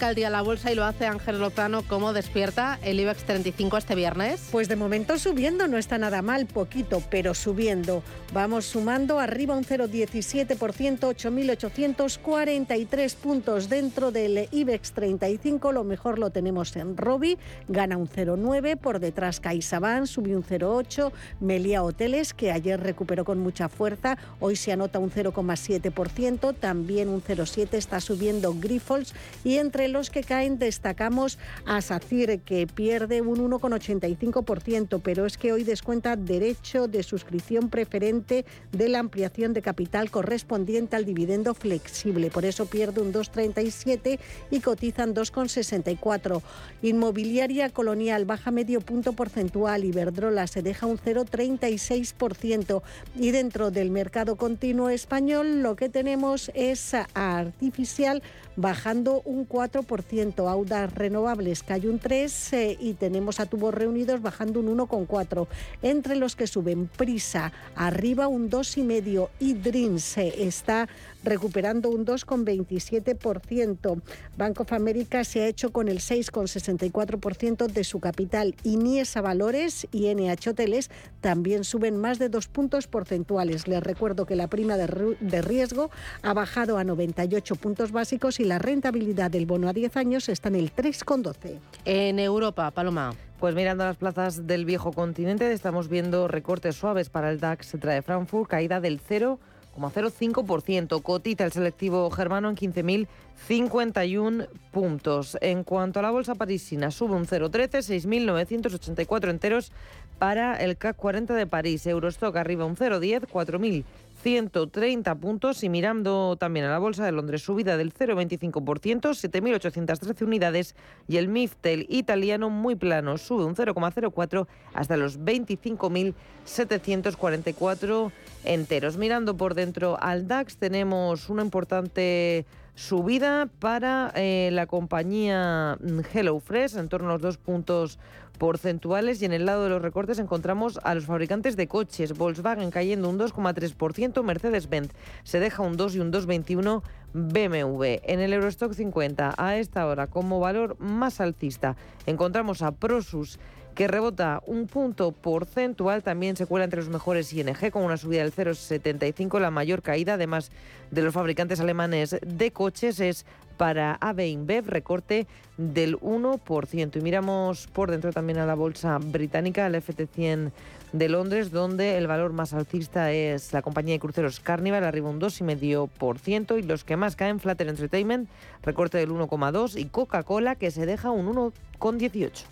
[0.00, 1.82] Arranca el día la bolsa y lo hace Ángel Lozano.
[1.82, 4.48] ¿Cómo despierta el IBEX 35 este viernes?
[4.50, 8.02] Pues de momento subiendo, no está nada mal, poquito, pero subiendo.
[8.32, 15.70] Vamos sumando arriba un 0,17%, 8.843 puntos dentro del IBEX 35.
[15.70, 17.36] Lo mejor lo tenemos en Robi,
[17.68, 18.78] gana un 0,9.
[18.78, 21.12] Por detrás CaixaBank, subió un 0,8.
[21.40, 26.54] Melia Hoteles, que ayer recuperó con mucha fuerza, hoy se anota un 0,7%.
[26.58, 29.12] También un 0,7 está subiendo Grifols
[29.44, 35.52] y entre los que caen destacamos a SACIR, que pierde un 1,85%, pero es que
[35.52, 42.30] hoy descuenta derecho de suscripción preferente de la ampliación de capital correspondiente al dividendo flexible.
[42.30, 44.18] Por eso pierde un 2,37
[44.50, 46.42] y cotizan 2,64.
[46.82, 49.84] Inmobiliaria Colonial baja medio punto porcentual.
[49.84, 52.82] Iberdrola se deja un 0,36%.
[53.16, 58.22] Y dentro del mercado continuo español lo que tenemos es Artificial
[58.60, 64.60] bajando un 4%, Audas Renovables cae un 3% eh, y tenemos a Tubos Reunidos bajando
[64.60, 65.46] un 1,4%.
[65.82, 70.88] Entre los que suben Prisa, arriba un 2,5% y Dreams eh, está
[71.24, 74.00] recuperando un 2,27%.
[74.36, 78.54] Bank of America se ha hecho con el 6,64% de su capital.
[78.64, 80.90] Iniesa Valores y NH Hoteles
[81.20, 83.68] también suben más de dos puntos porcentuales.
[83.68, 85.90] Les recuerdo que la prima de riesgo
[86.22, 90.48] ha bajado a 98 puntos básicos y la rentabilidad del bono a 10 años está
[90.48, 91.58] en el 3,12.
[91.84, 93.14] En Europa, Paloma.
[93.38, 98.02] Pues mirando las plazas del viejo continente, estamos viendo recortes suaves para el DAX de
[98.02, 99.38] Frankfurt, caída del 0
[99.76, 101.02] 0,05%.
[101.02, 105.38] Cotita el selectivo germano en 15.051 puntos.
[105.40, 109.72] En cuanto a la bolsa parisina, sube un 0,13, 6.984 enteros
[110.18, 111.86] para el CAC 40 de París.
[111.86, 113.84] Eurostock arriba un 0,10, 4.000
[114.22, 120.74] 130 puntos y mirando también a la Bolsa de Londres, subida del 0,25%, 7.813 unidades
[121.08, 128.12] y el MIFTEL italiano muy plano, sube un 0,04 hasta los 25.744
[128.44, 128.96] enteros.
[128.96, 135.76] Mirando por dentro al DAX tenemos una importante subida para eh, la compañía
[136.12, 137.98] HelloFresh en torno a los dos puntos
[138.40, 142.70] porcentuales y en el lado de los recortes encontramos a los fabricantes de coches, Volkswagen
[142.70, 144.92] cayendo un 2,3%, Mercedes-Benz
[145.24, 147.84] se deja un 2 y un 2,21 BMW.
[148.02, 153.38] En el Eurostock 50 a esta hora como valor más alcista encontramos a Prosus
[153.80, 158.22] que rebota un punto porcentual, también se cuela entre los mejores ING con una subida
[158.22, 160.50] del 0,75, la mayor caída además
[160.90, 163.24] de los fabricantes alemanes de coches es
[163.56, 165.26] para AB InBev, recorte
[165.56, 166.96] del 1%.
[166.98, 170.50] Y miramos por dentro también a la bolsa británica, el FT100
[170.92, 175.22] de Londres, donde el valor más alcista es la compañía de cruceros Carnival, arriba un
[175.22, 178.28] 2,5%, y los que más caen, Flutter Entertainment,
[178.62, 182.44] recorte del 1,2%, y Coca-Cola, que se deja un 1,18%.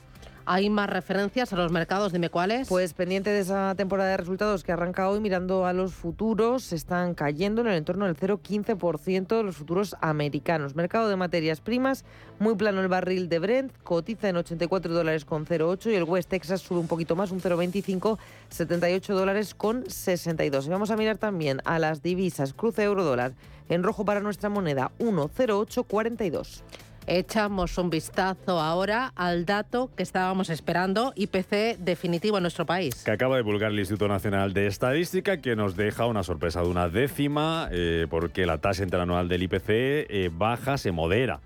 [0.50, 2.10] ¿Hay más referencias a los mercados?
[2.10, 2.69] Dime cuáles.
[2.69, 7.12] Pues pendiente de esa temporada de resultados que arranca hoy, mirando a los futuros, están
[7.12, 10.75] cayendo en el entorno del 0,15% los futuros americanos.
[10.75, 12.06] Mercado de materias primas,
[12.38, 16.31] muy plano el barril de Brent, cotiza en 84 dólares con 0,8 y el West
[16.31, 18.16] Texas sube un poquito más, un 0,25,
[18.48, 20.66] 78 dólares con 62.
[20.66, 23.34] Y vamos a mirar también a las divisas, cruce euro dólar,
[23.69, 26.62] en rojo para nuestra moneda, 1,0842.
[27.11, 33.03] Echamos un vistazo ahora al dato que estábamos esperando, IPC definitivo en nuestro país.
[33.03, 36.69] Que acaba de divulgar el Instituto Nacional de Estadística, que nos deja una sorpresa de
[36.69, 41.41] una décima, eh, porque la tasa interanual del IPC eh, baja, se modera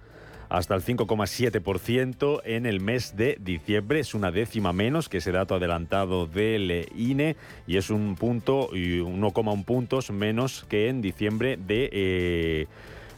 [0.49, 4.01] hasta el 5,7% en el mes de diciembre.
[4.01, 7.37] Es una décima menos que ese dato adelantado del INE
[7.69, 11.89] y es un punto y 1,1 puntos menos que en diciembre de...
[11.93, 12.67] Eh,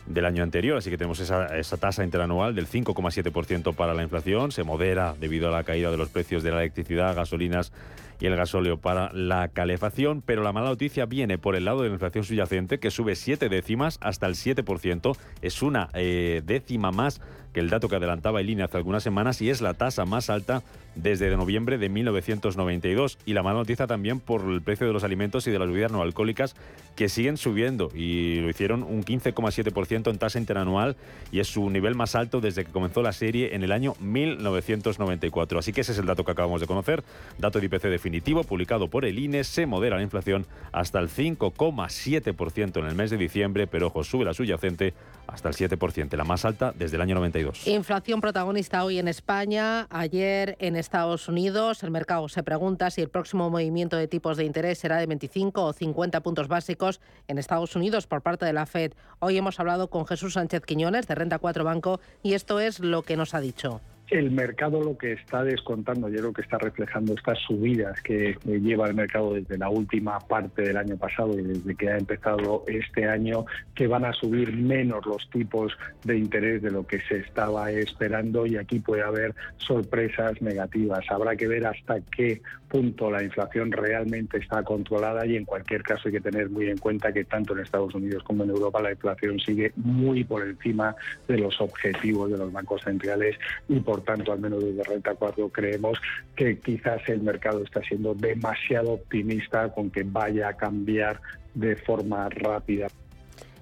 [0.06, 4.62] del año anterior, así que tenemos esa, tasa interanual del 5,7% para la inflación, se
[4.62, 7.72] modera debido a la caída de los precios de la electricidad, gasolinas
[8.20, 11.88] y el gasóleo para la calefacción, pero la mala noticia viene por el lado de
[11.88, 17.20] la inflación subyacente, que sube 7 décimas hasta el 7%, es una eh, décima más
[17.54, 20.28] que el dato que adelantaba el INE hace algunas semanas y es la tasa más
[20.28, 20.62] alta
[20.96, 23.18] desde noviembre de 1992.
[23.24, 25.92] Y la mala noticia también por el precio de los alimentos y de las bebidas
[25.92, 26.54] no alcohólicas
[26.96, 30.96] que siguen subiendo y lo hicieron un 15,7% en tasa interanual
[31.32, 35.58] y es su nivel más alto desde que comenzó la serie en el año 1994.
[35.58, 37.02] Así que ese es el dato que acabamos de conocer,
[37.38, 42.78] dato de IPC definitivo publicado por el INE, se modera la inflación hasta el 5,7%
[42.78, 44.94] en el mes de diciembre, pero ojo, sube la subyacente
[45.26, 47.66] hasta el 7%, la más alta desde el año 92.
[47.66, 51.82] Inflación protagonista hoy en España, ayer en Estados Unidos.
[51.82, 55.64] El mercado se pregunta si el próximo movimiento de tipos de interés será de 25
[55.64, 58.92] o 50 puntos básicos en Estados Unidos por parte de la Fed.
[59.18, 63.02] Hoy hemos hablado con Jesús Sánchez Quiñones de Renta 4 Banco y esto es lo
[63.02, 67.14] que nos ha dicho el mercado lo que está descontando, yo creo que está reflejando
[67.14, 71.74] estas subidas que lleva el mercado desde la última parte del año pasado y desde
[71.74, 75.72] que ha empezado este año, que van a subir menos los tipos
[76.04, 81.04] de interés de lo que se estaba esperando y aquí puede haber sorpresas negativas.
[81.10, 82.42] Habrá que ver hasta qué
[82.74, 86.78] punto la inflación realmente está controlada y en cualquier caso hay que tener muy en
[86.78, 90.96] cuenta que tanto en Estados Unidos como en Europa la inflación sigue muy por encima
[91.28, 93.38] de los objetivos de los bancos centrales
[93.68, 96.00] y por tanto, al menos desde Renta 4, creemos
[96.34, 101.20] que quizás el mercado está siendo demasiado optimista con que vaya a cambiar
[101.54, 102.88] de forma rápida.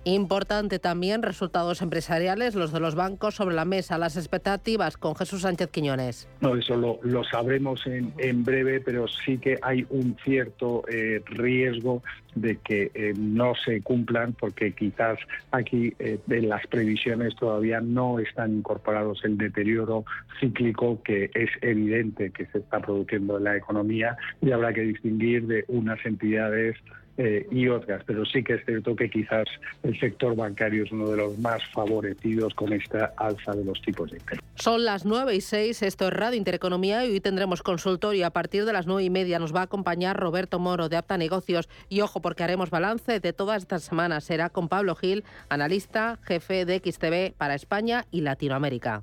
[0.05, 5.43] Importante también resultados empresariales, los de los bancos sobre la mesa, las expectativas con Jesús
[5.43, 6.29] Sánchez Quiñones.
[6.41, 12.03] No, eso lo, sabremos en, en, breve, pero sí que hay un cierto eh, riesgo
[12.35, 15.19] de que eh, no se cumplan porque quizás
[15.51, 20.05] aquí eh, en las previsiones todavía no están incorporados el deterioro
[20.41, 25.47] cíclico que es evidente que se está produciendo en la economía y habrá que distinguir
[25.47, 26.77] de unas entidades
[27.19, 29.45] eh, y otras, pero sí que es cierto que quizás
[29.83, 34.11] el sector bancario es uno de los más favorecidos con esta alza de los tipos
[34.11, 34.41] de interés.
[34.55, 38.27] Son las 9 y 6, esto es Radio Intereconomía y hoy tendremos consultorio.
[38.27, 41.19] A partir de las 9 y media nos va a acompañar Roberto Moro de Apta
[41.19, 44.25] Negocios y ojo porque haremos balance de todas estas semanas.
[44.25, 49.03] Será con Pablo Gil, analista, jefe de XTV para España y Latinoamérica.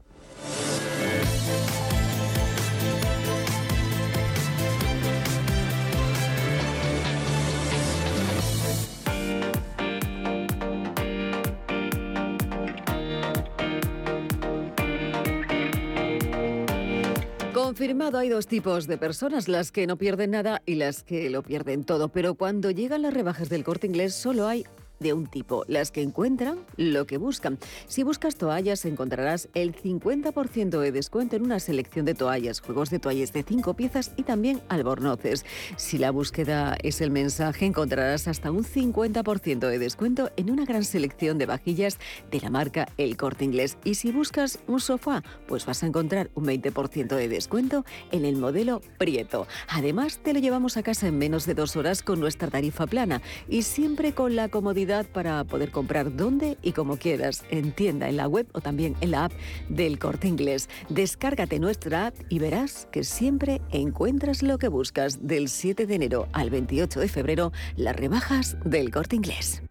[17.80, 21.44] Confirmado, hay dos tipos de personas, las que no pierden nada y las que lo
[21.44, 22.10] pierden todo.
[22.10, 24.66] Pero cuando llegan las rebajas del corte inglés, solo hay
[25.00, 27.58] de un tipo, las que encuentran lo que buscan.
[27.88, 33.00] Si buscas toallas encontrarás el 50% de descuento en una selección de toallas, juegos de
[33.00, 35.46] toallas de 5 piezas y también albornoces.
[35.78, 40.84] Si la búsqueda es el mensaje, encontrarás hasta un 50% de descuento en una gran
[40.84, 42.00] selección de vajillas
[42.32, 43.78] de la marca El Corte Inglés.
[43.84, 48.36] Y si buscas un sofá, pues vas a encontrar un 20% de descuento en el
[48.36, 49.48] modelo Prieto.
[49.68, 53.22] Además, te lo llevamos a casa en menos de dos horas con nuestra tarifa plana
[53.48, 58.18] y siempre con la comodidad para poder comprar donde y como quieras, en tienda, en
[58.18, 59.32] la web o también en la app
[59.70, 60.68] del Corte Inglés.
[60.90, 65.28] Descárgate nuestra app y verás que siempre encuentras lo que buscas.
[65.28, 69.62] Del 7 de enero al 28 de febrero, las rebajas del Corte Inglés.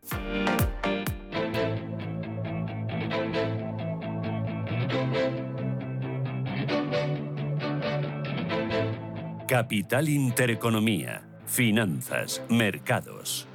[9.49, 13.49] Capital Intereconomía, Finanzas, Mercados.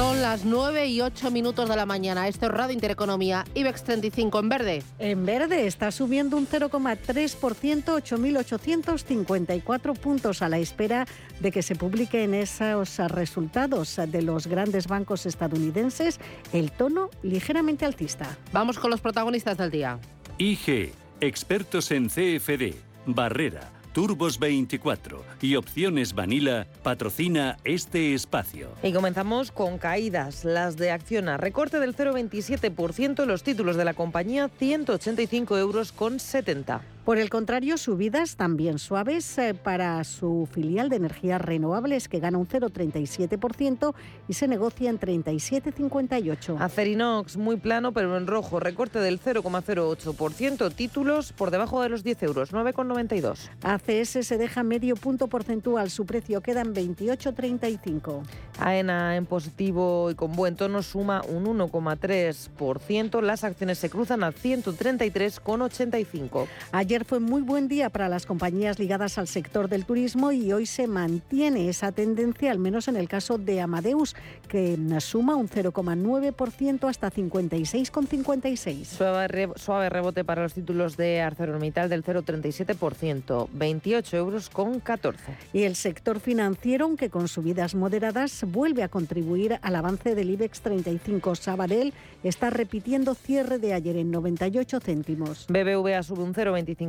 [0.00, 2.26] Son las 9 y 8 minutos de la mañana.
[2.26, 3.44] Esto es Radio Intereconomía.
[3.52, 4.82] IBEX 35 en verde.
[4.98, 11.06] En verde está subiendo un 0,3%, 8.854 puntos a la espera
[11.40, 16.18] de que se publiquen esos resultados de los grandes bancos estadounidenses.
[16.54, 18.38] El tono ligeramente altista.
[18.54, 19.98] Vamos con los protagonistas del día.
[20.38, 23.79] IG, expertos en CFD, Barrera.
[23.92, 28.68] Turbos 24 y Opciones Vanilla patrocina este espacio.
[28.84, 30.44] Y comenzamos con caídas.
[30.44, 36.82] Las de Acciona, recorte del 0,27% los títulos de la compañía, 185 euros con 70.
[37.10, 42.38] Por el contrario, subidas también suaves eh, para su filial de energías renovables que gana
[42.38, 43.94] un 0,37%
[44.28, 46.60] y se negocia en 37,58.
[46.60, 52.22] Acerinox muy plano pero en rojo, recorte del 0,08%, títulos por debajo de los 10
[52.22, 53.50] euros, 9,92.
[53.64, 58.22] ACS se deja medio punto porcentual, su precio queda en 28,35.
[58.60, 64.30] AENA en positivo y con buen tono suma un 1,3%, las acciones se cruzan a
[64.30, 66.46] 133,85.
[66.70, 70.52] Ayer Ayer fue muy buen día para las compañías ligadas al sector del turismo y
[70.52, 74.14] hoy se mantiene esa tendencia, al menos en el caso de Amadeus,
[74.48, 78.84] que suma un 0,9% hasta 56,56.
[78.84, 85.22] Suave, suave rebote para los títulos de ArcelorMittal del 0,37%, 28 euros con 14.
[85.54, 90.60] Y el sector financiero, aunque con subidas moderadas, vuelve a contribuir al avance del IBEX
[90.60, 91.34] 35.
[91.34, 95.46] Sabadell está repitiendo cierre de ayer en 98 céntimos.
[95.48, 96.79] BBVA sube un 0,25%,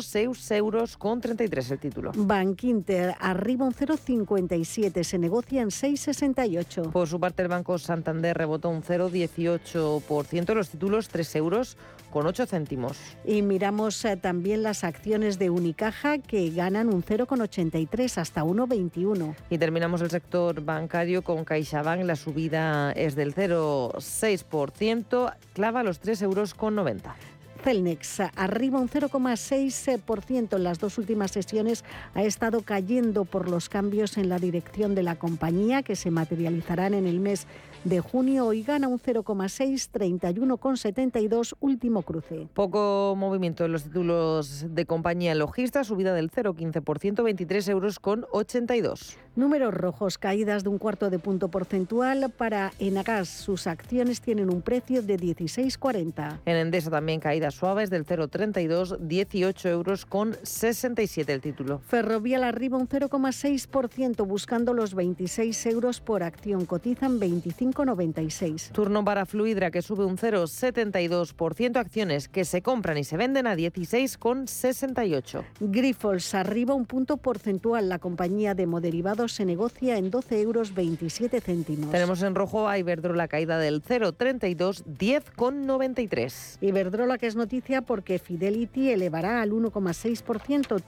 [0.00, 2.12] 6 euros con 33 el título.
[2.16, 6.90] Bank Inter arriba un 0,57, se negocia en 6,68.
[6.90, 11.76] Por su parte, el Banco Santander rebotó un 0,18%, los títulos 3 euros
[12.10, 12.98] con 8 céntimos.
[13.24, 19.34] Y miramos eh, también las acciones de Unicaja que ganan un 0,83 hasta 1,21.
[19.48, 26.22] Y terminamos el sector bancario con CaixaBank, la subida es del 0,6%, clava los 3
[26.22, 27.14] euros con 90.
[27.62, 31.84] Celnex arriba un 0,6% en las dos últimas sesiones.
[32.14, 36.94] Ha estado cayendo por los cambios en la dirección de la compañía que se materializarán
[36.94, 37.46] en el mes
[37.84, 42.48] de junio y gana un 0,6, 31,72 último cruce.
[42.52, 49.16] Poco movimiento en los títulos de compañía logista, subida del 0,15%, 23 euros con 82.
[49.36, 53.28] Números rojos, caídas de un cuarto de punto porcentual para Enagas.
[53.28, 56.40] Sus acciones tienen un precio de 16,40.
[56.46, 61.78] En Endesa también caídas suaves del 0,32, 18 euros con 67 el título.
[61.78, 66.66] Ferrovial arriba un 0,6% buscando los 26 euros por acción.
[66.66, 68.72] Cotizan 25,96.
[68.72, 71.76] Turno para Fluidra que sube un 0,72%.
[71.76, 75.44] Acciones que se compran y se venden a 16,68.
[75.60, 77.88] Grifols arriba un punto porcentual.
[77.88, 81.90] La compañía de moderivados se negocia en 12 euros 27 céntimos.
[81.90, 86.58] Tenemos en rojo a Iberdrola caída del 0,32, 10,93.
[86.60, 90.82] Iberdrola que es noticia porque Fidelity elevará al 1,6%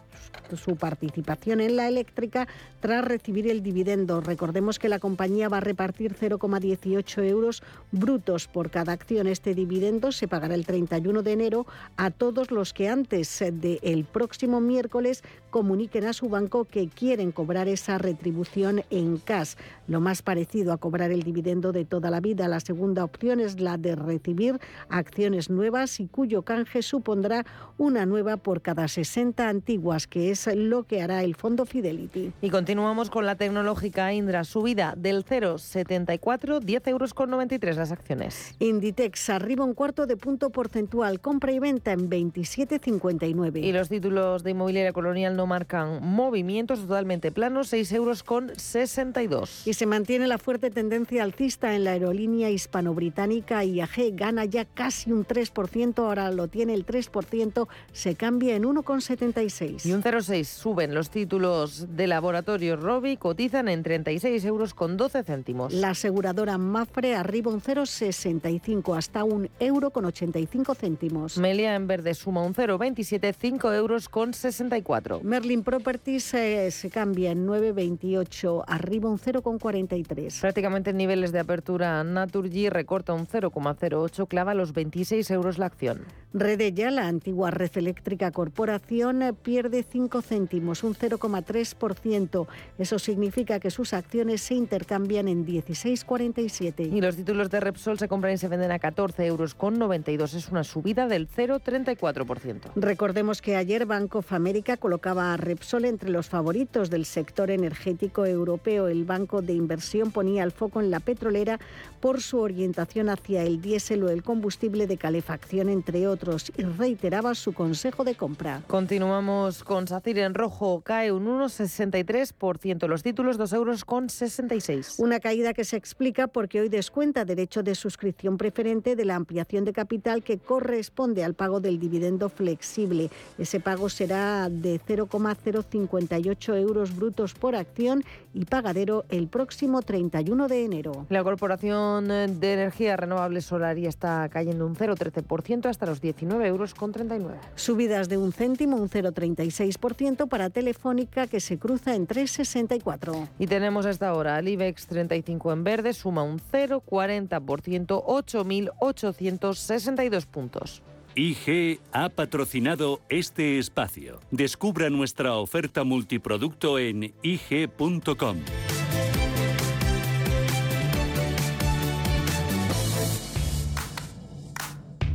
[0.57, 2.47] su participación en la eléctrica
[2.81, 4.21] tras recibir el dividendo.
[4.21, 9.27] Recordemos que la compañía va a repartir 0,18 euros brutos por cada acción.
[9.27, 14.61] Este dividendo se pagará el 31 de enero a todos los que antes del próximo
[14.61, 19.55] miércoles comuniquen a su banco que quieren cobrar esa retribución en cash.
[19.93, 22.49] Lo más parecido a cobrar el dividendo de toda la vida.
[22.49, 24.59] La segunda opción es la de recibir
[24.89, 27.45] acciones nuevas y cuyo canje supondrá
[27.77, 32.33] una nueva por cada 60 antiguas, que es lo que hará el fondo Fidelity.
[32.41, 38.55] Y continuamos con la tecnológica Indra, subida del 0,74, 10 euros con 93 las acciones.
[38.61, 43.63] Inditex arriba un cuarto de punto porcentual, compra y venta en 27,59.
[43.63, 49.67] Y los títulos de inmobiliaria colonial no marcan movimientos totalmente planos, 6 euros con 62.
[49.67, 55.11] Y se mantiene la fuerte tendencia alcista en la aerolínea hispano-británica IAG, gana ya casi
[55.11, 59.85] un 3%, ahora lo tiene el 3%, se cambia en 1,76.
[59.85, 65.25] Y un 0,6 suben los títulos de laboratorio Robi, cotizan en 36 euros con 12
[65.25, 65.73] céntimos.
[65.73, 71.39] La aseguradora Mafre arriba un 0,65 hasta un euro con 85 céntimos.
[71.39, 75.23] Melia en verde suma un 0,27, 5 euros con 64.
[75.25, 79.19] Merlin Properties eh, se cambia en 9,28, arriba un
[79.63, 80.41] 0,43.
[80.41, 86.01] Prácticamente en niveles de apertura Naturgy recorta un 0,08, clava los 26 euros la acción.
[86.35, 92.47] Redella, la antigua Red Eléctrica Corporación, pierde 5 céntimos, un 0,3%.
[92.79, 96.91] Eso significa que sus acciones se intercambian en 16,47.
[96.91, 100.33] Y los títulos de Repsol se compran y se venden a 14 euros con 92.
[100.33, 102.73] Es una subida del 0,34%.
[102.77, 108.25] Recordemos que ayer Bank of America colocaba a Repsol entre los favoritos del sector energético
[108.25, 108.89] europeo.
[108.89, 111.61] El banco de inversión ponía el foco en la petrolera
[112.01, 117.35] por su orientación hacia el diésel o el combustible de calefacción, entre otros, y reiteraba
[117.35, 118.63] su consejo de compra.
[118.67, 124.97] Continuamos con SACIR en rojo, cae un 1,63%, los títulos 2 euros con 66.
[124.99, 129.65] Una caída que se explica porque hoy descuenta derecho de suscripción preferente de la ampliación
[129.65, 133.11] de capital que corresponde al pago del dividendo flexible.
[133.39, 138.05] Ese pago será de 0,058 euros brutos por acción
[138.35, 141.07] y pagadero el próximo 31 de enero.
[141.09, 146.75] La Corporación de Energía Renovable Solar ya está cayendo un 0,13% hasta los 19 euros
[146.75, 147.39] con 39.
[147.55, 153.29] Subidas de un céntimo, un 0,36% para Telefónica que se cruza en 3,64.
[153.39, 160.83] Y tenemos hasta ahora el IBEX 35 en verde, suma un 0,40%, 8.862 puntos.
[161.15, 164.21] IG ha patrocinado este espacio.
[164.31, 168.39] Descubra nuestra oferta multiproducto en IG.com.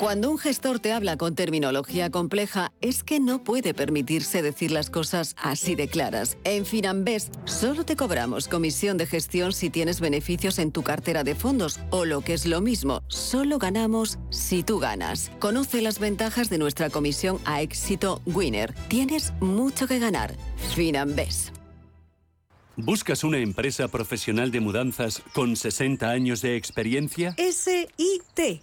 [0.00, 4.88] Cuando un gestor te habla con terminología compleja, es que no puede permitirse decir las
[4.88, 6.38] cosas así de claras.
[6.44, 11.34] En Finambest solo te cobramos comisión de gestión si tienes beneficios en tu cartera de
[11.34, 15.30] fondos o lo que es lo mismo, solo ganamos si tú ganas.
[15.38, 18.72] Conoce las ventajas de nuestra comisión a éxito Winner.
[18.88, 20.34] Tienes mucho que ganar.
[20.74, 21.50] Finambest.
[22.74, 27.34] ¿Buscas una empresa profesional de mudanzas con 60 años de experiencia?
[27.36, 28.62] S-I-T.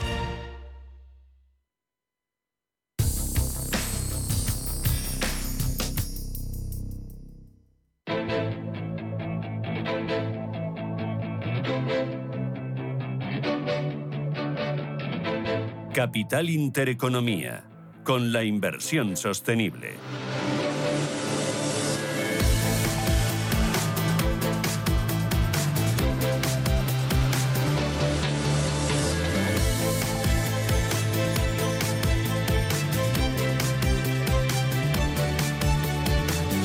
[16.01, 17.63] Capital Intereconomía,
[18.03, 19.97] con la inversión sostenible.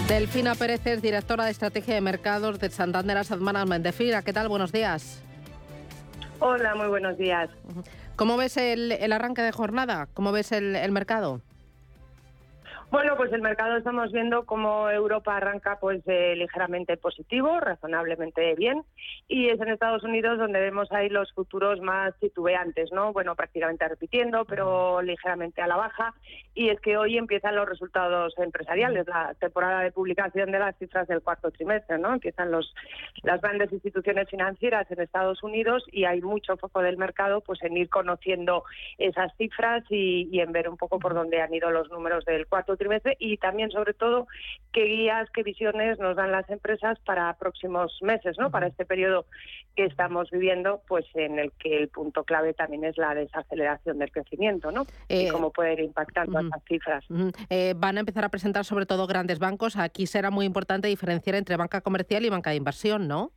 [0.08, 3.84] Delfina Pérez es directora de Estrategia de Mercados de Santander Asset Management.
[3.84, 4.48] Delfina, ¿qué tal?
[4.48, 5.22] Buenos días.
[6.38, 7.48] Hola, muy buenos días.
[8.16, 10.08] ¿Cómo ves el, el arranque de jornada?
[10.14, 11.40] ¿Cómo ves el, el mercado?
[12.96, 18.84] Bueno, pues el mercado estamos viendo como Europa arranca pues eh, ligeramente positivo, razonablemente bien,
[19.28, 23.12] y es en Estados Unidos donde vemos ahí los futuros más titubeantes, ¿no?
[23.12, 26.14] Bueno, prácticamente repitiendo, pero ligeramente a la baja,
[26.54, 31.06] y es que hoy empiezan los resultados empresariales, la temporada de publicación de las cifras
[31.06, 32.14] del cuarto trimestre, ¿no?
[32.14, 32.74] Empiezan los
[33.24, 37.76] las grandes instituciones financieras en Estados Unidos y hay mucho foco del mercado pues en
[37.76, 38.64] ir conociendo
[38.96, 42.46] esas cifras y, y en ver un poco por dónde han ido los números del
[42.46, 42.85] cuarto trimestre
[43.18, 44.26] y también, sobre todo,
[44.72, 48.50] qué guías, qué visiones nos dan las empresas para próximos meses, ¿no?
[48.50, 49.26] Para este periodo
[49.74, 54.10] que estamos viviendo, pues en el que el punto clave también es la desaceleración del
[54.10, 54.86] crecimiento, ¿no?
[55.08, 56.48] y Eh, cómo puede ir impactando ujú.
[56.48, 57.04] esas cifras.
[57.10, 57.30] Ujú.
[57.50, 59.76] Eh, van a empezar a presentar sobre todo grandes bancos.
[59.76, 63.32] Aquí será muy importante diferenciar entre banca comercial y banca de inversión, ¿no?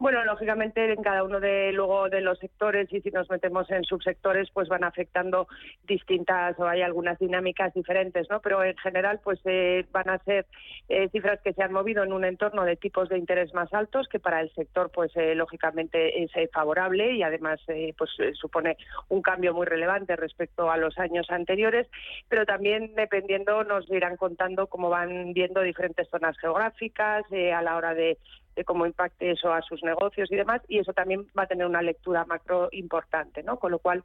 [0.00, 3.84] Bueno, lógicamente en cada uno de luego de los sectores y si nos metemos en
[3.84, 5.46] subsectores, pues van afectando
[5.86, 8.40] distintas o hay algunas dinámicas diferentes, ¿no?
[8.40, 10.46] Pero en general, pues eh, van a ser
[10.88, 14.08] eh, cifras que se han movido en un entorno de tipos de interés más altos,
[14.08, 18.08] que para el sector, pues eh, lógicamente es eh, favorable y además, eh, pues
[18.40, 18.78] supone
[19.10, 21.86] un cambio muy relevante respecto a los años anteriores.
[22.26, 27.92] Pero también dependiendo nos irán contando cómo van viendo diferentes zonas geográficas a la hora
[27.92, 28.16] de
[28.56, 31.66] de cómo impacte eso a sus negocios y demás, y eso también va a tener
[31.66, 33.58] una lectura macro importante, ¿no?
[33.58, 34.04] Con lo cual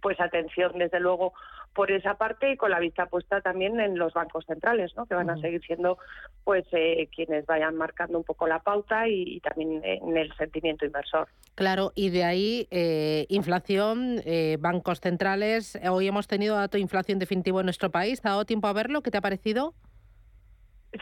[0.00, 1.32] pues atención desde luego
[1.74, 5.06] por esa parte y con la vista puesta también en los bancos centrales, ¿no?
[5.06, 5.98] que van a seguir siendo
[6.42, 11.28] pues eh, quienes vayan marcando un poco la pauta y, también en el sentimiento inversor.
[11.54, 15.78] Claro, y de ahí eh, inflación, eh, bancos centrales.
[15.88, 18.20] Hoy hemos tenido dato de inflación definitivo en nuestro país.
[18.24, 19.02] ¿Ha dado tiempo a verlo?
[19.02, 19.74] ¿Qué te ha parecido?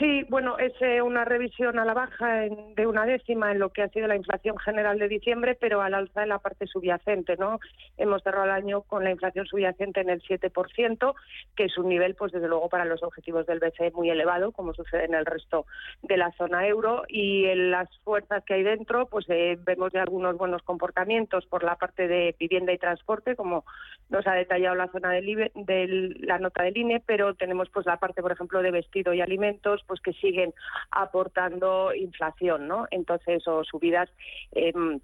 [0.00, 2.40] Sí, bueno, es eh, una revisión a la baja
[2.74, 5.94] de una décima en lo que ha sido la inflación general de diciembre, pero al
[5.94, 7.60] alza en la parte subyacente, ¿no?
[7.96, 11.14] Hemos cerrado el año con la inflación subyacente en el 7%,
[11.54, 14.74] que es un nivel, pues desde luego, para los objetivos del BCE muy elevado, como
[14.74, 15.66] sucede en el resto
[16.02, 20.02] de la zona euro, y en las fuerzas que hay dentro, pues eh, vemos ya
[20.02, 23.64] algunos buenos comportamientos por la parte de vivienda y transporte, como
[24.08, 27.98] nos ha detallado la zona del, de la nota del INE, pero tenemos pues la
[27.98, 30.52] parte, por ejemplo, de vestido y alimentos pues que siguen
[30.90, 32.86] aportando inflación, ¿no?
[32.90, 34.10] Entonces, o subidas
[34.52, 35.00] em,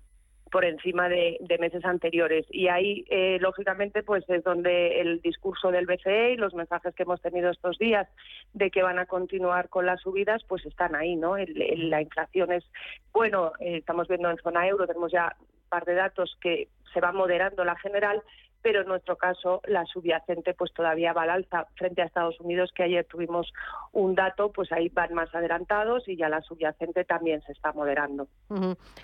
[0.53, 2.47] por encima de, meses anteriores.
[2.51, 7.05] Y ahí, eh, lógicamente, pues es donde el discurso del BCE y los mensajes que
[7.05, 8.07] hemos tenido estos días
[8.53, 11.37] de que van a continuar con las subidas, pues están ahí, ¿no?
[11.39, 12.65] la inflación es,
[13.13, 17.01] bueno, eh, estamos viendo en zona euro, tenemos ya un par de datos que se
[17.01, 18.23] va moderando la general,
[18.63, 22.71] pero en nuestro caso la subyacente pues todavía va al alza frente a Estados Unidos
[22.75, 23.53] que ayer tuvimos
[23.93, 28.29] un dato pues ahí van más adelantados y ya la subyacente también se está moderando.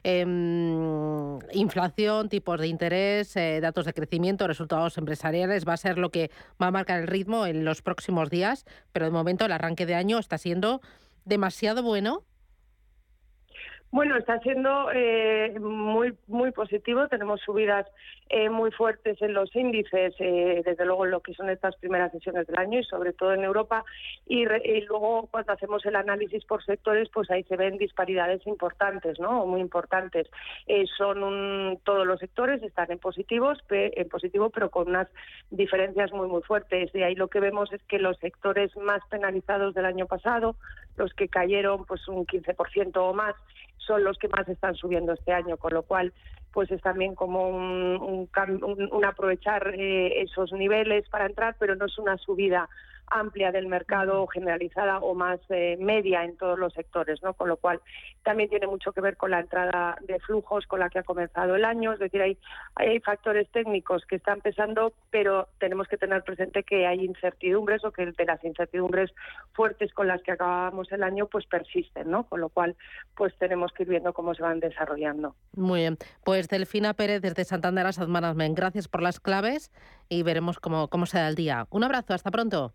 [0.02, 6.10] Em, inflación, tipos de interés, eh, datos de crecimiento, resultados empresariales va a ser lo
[6.10, 9.86] que va a marcar el ritmo en los próximos días, pero de momento el arranque
[9.86, 10.80] de año está siendo
[11.24, 12.22] demasiado bueno
[13.90, 17.08] bueno, está siendo eh, muy muy positivo.
[17.08, 17.86] Tenemos subidas
[18.28, 22.12] eh, muy fuertes en los índices, eh, desde luego en lo que son estas primeras
[22.12, 23.86] sesiones del año y sobre todo en Europa.
[24.26, 24.44] Y,
[24.84, 29.46] luego cuando hacemos el análisis por sectores, pues ahí se ven disparidades importantes, ¿no?
[29.46, 30.28] Muy importantes.
[30.98, 35.08] son todos los sectores están en positivos, en positivo, pero con unas
[35.50, 36.94] diferencias muy muy fuertes.
[36.94, 40.56] Y ahí lo que vemos es que los sectores más penalizados del año pasado,
[40.96, 43.34] los que cayeron pues un 15% o más
[43.78, 46.12] son los que más están subiendo este año, con lo cual
[46.52, 48.28] pues es también como un,
[48.90, 52.68] un, aprovechar eh, esos niveles para entrar, pero no es una subida
[53.10, 57.34] amplia del mercado generalizada o más eh, media en todos los sectores, ¿no?
[57.34, 57.80] Con lo cual
[58.22, 61.54] también tiene mucho que ver con la entrada de flujos con la que ha comenzado
[61.56, 62.38] el año, es decir, hay,
[62.74, 67.92] hay factores técnicos que están pesando, pero tenemos que tener presente que hay incertidumbres o
[67.92, 69.12] que de las incertidumbres
[69.52, 72.24] fuertes con las que acabamos el año pues persisten, ¿no?
[72.24, 72.76] Con lo cual
[73.16, 75.34] pues tenemos que ir viendo cómo se van desarrollando.
[75.54, 79.70] Muy bien, pues Delfina Pérez desde Santander a Men, gracias por las claves
[80.08, 81.66] y veremos cómo, cómo se da el día.
[81.70, 82.74] Un abrazo, hasta pronto.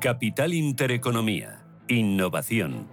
[0.00, 1.62] Capital Intereconomía.
[1.86, 2.88] Innovación.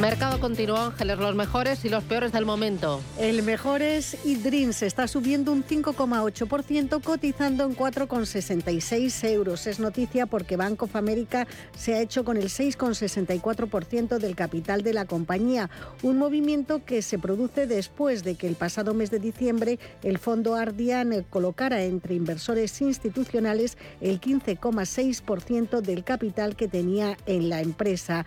[0.00, 3.00] Mercado continuo, Ángeles, los mejores y los peores del momento.
[3.18, 9.66] El mejor es eDreams, está subiendo un 5,8%, cotizando en 4,66 euros.
[9.66, 14.92] Es noticia porque Bank of America se ha hecho con el 6,64% del capital de
[14.92, 15.70] la compañía,
[16.02, 20.56] un movimiento que se produce después de que el pasado mes de diciembre el fondo
[20.56, 28.26] Ardian colocara entre inversores institucionales el 15,6% del capital que tenía en la empresa.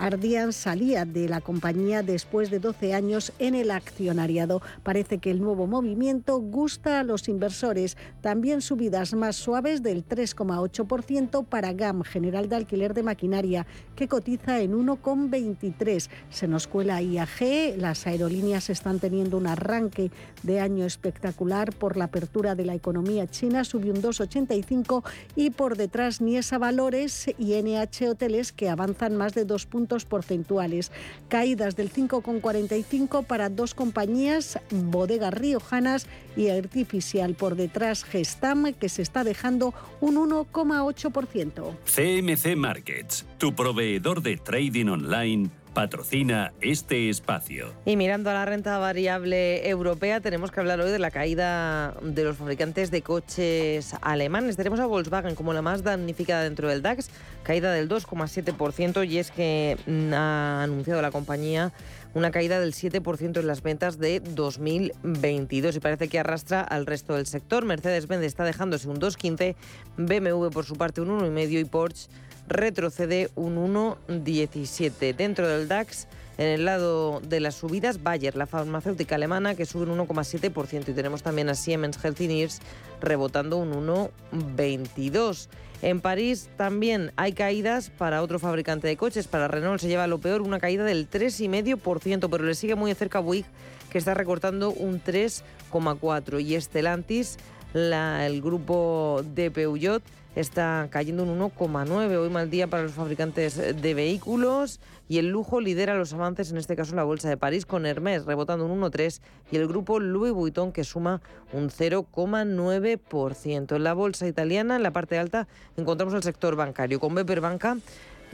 [0.00, 4.62] Ardian salía de la compañía después de 12 años en el accionariado.
[4.82, 7.98] Parece que el nuevo movimiento gusta a los inversores.
[8.22, 13.66] También subidas más suaves del 3,8% para GAM, General de Alquiler de Maquinaria,
[14.00, 16.08] que cotiza en 1,23.
[16.30, 17.76] Se nos cuela IAG.
[17.76, 20.10] Las aerolíneas están teniendo un arranque
[20.42, 23.62] de año espectacular por la apertura de la economía china.
[23.62, 25.04] Subió un 2,85
[25.36, 30.92] y por detrás Niesa Valores y NH Hoteles que avanzan más de dos puntos porcentuales.
[31.28, 36.06] Caídas del 5,45 para dos compañías, bodegas riojanas
[36.38, 37.34] y Artificial.
[37.34, 41.76] Por detrás Gestam, que se está dejando un 1,8%.
[41.84, 47.72] CMC Markets, tu proveedor de trading online patrocina este espacio.
[47.86, 52.22] Y mirando a la renta variable europea, tenemos que hablar hoy de la caída de
[52.24, 54.58] los fabricantes de coches alemanes.
[54.58, 57.08] Tenemos a Volkswagen como la más damnificada dentro del DAX,
[57.42, 61.72] caída del 2,7% y es que mm, ha anunciado la compañía
[62.12, 67.14] una caída del 7% en las ventas de 2022 y parece que arrastra al resto
[67.16, 67.64] del sector.
[67.64, 69.54] Mercedes-Benz está dejándose un 2,15,
[69.96, 72.10] BMW por su parte un 1,5 y Porsche
[72.50, 75.16] retrocede un 1,17.
[75.16, 79.90] Dentro del DAX, en el lado de las subidas, Bayer, la farmacéutica alemana, que sube
[79.90, 80.88] un 1,7%.
[80.88, 82.60] Y tenemos también a Siemens Healthineers
[83.00, 85.48] rebotando un 1,22%.
[85.82, 89.26] En París también hay caídas para otro fabricante de coches.
[89.26, 92.96] Para Renault se lleva lo peor, una caída del 3,5%, pero le sigue muy de
[92.96, 93.50] cerca Bouygues,
[93.90, 96.42] que está recortando un 3,4%.
[96.44, 97.38] Y Estelantis,
[97.72, 100.02] el grupo de Peugeot,
[100.36, 102.16] está cayendo un 1,9.
[102.16, 106.56] Hoy mal día para los fabricantes de vehículos y el lujo lidera los avances, en
[106.56, 110.32] este caso la Bolsa de París, con Hermès rebotando un 1,3 y el grupo Louis
[110.32, 111.20] Vuitton que suma
[111.52, 113.76] un 0,9%.
[113.76, 117.76] En la Bolsa italiana, en la parte alta, encontramos el sector bancario con Beper Banca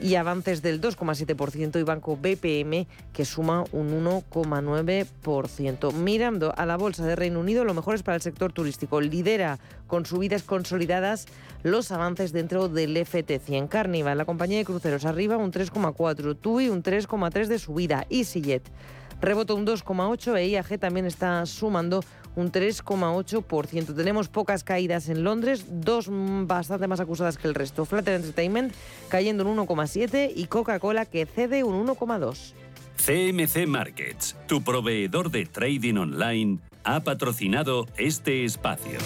[0.01, 5.93] y avances del 2,7% y Banco BPM que suma un 1,9%.
[5.93, 9.01] Mirando a la bolsa de Reino Unido, lo mejor es para el sector turístico.
[9.01, 11.27] Lidera con subidas consolidadas
[11.63, 13.69] los avances dentro del FT100.
[13.69, 18.71] Carnival, la compañía de cruceros arriba un 3,4, TUI un 3,3 de subida, EasyJet
[19.21, 22.05] rebota un 2,8 e IAG también está sumando
[22.37, 23.97] un 3,8%.
[23.97, 27.85] Tenemos pocas caídas en Londres, dos bastante más acusadas que el resto.
[27.85, 28.73] Flutter Entertainment
[29.09, 32.53] cayendo un 1,7 y Coca-Cola que cede un 1,2.
[32.97, 38.99] CMC Markets, tu proveedor de trading online, ha patrocinado este espacio.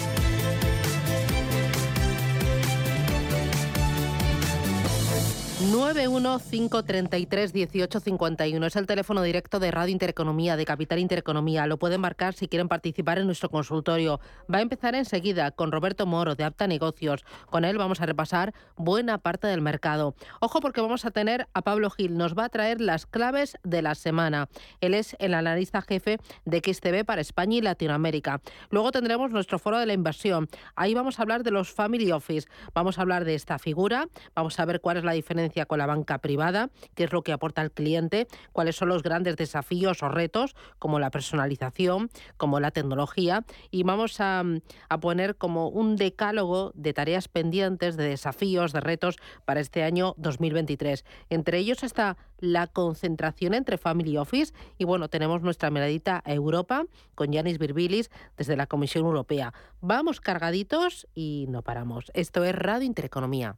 [5.69, 11.67] 915331851 es el teléfono directo de Radio Intereconomía, de Capital Intereconomía.
[11.67, 14.19] Lo pueden marcar si quieren participar en nuestro consultorio.
[14.51, 17.23] Va a empezar enseguida con Roberto Moro de Apta Negocios.
[17.45, 20.15] Con él vamos a repasar buena parte del mercado.
[20.39, 22.17] Ojo porque vamos a tener a Pablo Gil.
[22.17, 24.49] Nos va a traer las claves de la semana.
[24.79, 28.41] Él es el analista jefe de XTV para España y Latinoamérica.
[28.71, 30.49] Luego tendremos nuestro foro de la inversión.
[30.75, 32.47] Ahí vamos a hablar de los Family Office.
[32.73, 34.07] Vamos a hablar de esta figura.
[34.33, 37.33] Vamos a ver cuál es la diferencia con la banca privada, qué es lo que
[37.33, 42.71] aporta el cliente, cuáles son los grandes desafíos o retos, como la personalización, como la
[42.71, 44.43] tecnología, y vamos a,
[44.89, 50.15] a poner como un decálogo de tareas pendientes, de desafíos, de retos para este año
[50.17, 51.05] 2023.
[51.29, 56.85] Entre ellos está la concentración entre Family Office y bueno, tenemos nuestra miradita a Europa
[57.15, 59.53] con Yanis Virbilis desde la Comisión Europea.
[59.79, 62.11] Vamos cargaditos y no paramos.
[62.13, 63.57] Esto es Radio Intereconomía.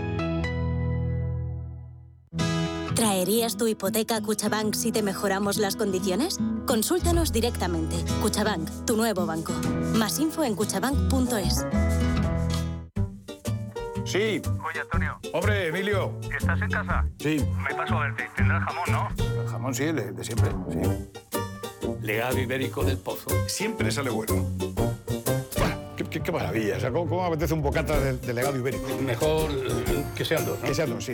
[3.31, 6.37] ¿Traerías tu hipoteca a Cuchabank si te mejoramos las condiciones?
[6.65, 7.95] Consúltanos directamente.
[8.21, 9.53] Cuchabank, tu nuevo banco.
[9.95, 11.65] Más info en cuchabank.es.
[14.03, 14.41] Sí.
[14.67, 15.17] Oye, Antonio.
[15.31, 16.11] Hombre, Emilio.
[16.37, 17.05] ¿Estás en casa?
[17.19, 17.41] Sí.
[17.63, 18.29] Me paso a verte.
[18.35, 19.41] Tendrás jamón, ¿no?
[19.41, 21.89] El jamón sí, de, de siempre, sí.
[22.01, 23.29] legado ibérico del pozo.
[23.47, 24.45] Siempre sale bueno.
[25.95, 26.75] Qué, qué, maravilla.
[26.75, 28.89] O sea, ¿cómo, ¿cómo, apetece un bocata de, de legado ibérico?
[29.01, 29.49] Mejor
[30.15, 30.67] que sean dos, ¿no?
[30.67, 31.13] Que sean dos, sí.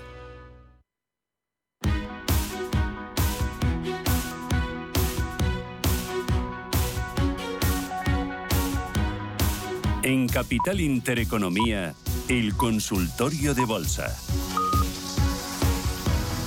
[10.03, 11.93] En Capital Intereconomía,
[12.27, 14.07] el consultorio de bolsa.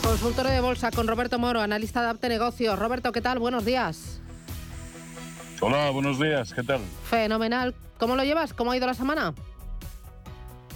[0.02, 2.76] Consultorio de bolsa con Roberto Moro, analista de Apte Negocios.
[2.78, 3.38] Roberto, ¿qué tal?
[3.38, 4.20] Buenos días.
[5.60, 6.80] Hola, buenos días, ¿qué tal?
[7.08, 7.74] Fenomenal.
[7.98, 8.52] ¿Cómo lo llevas?
[8.52, 9.34] ¿Cómo ha ido la semana?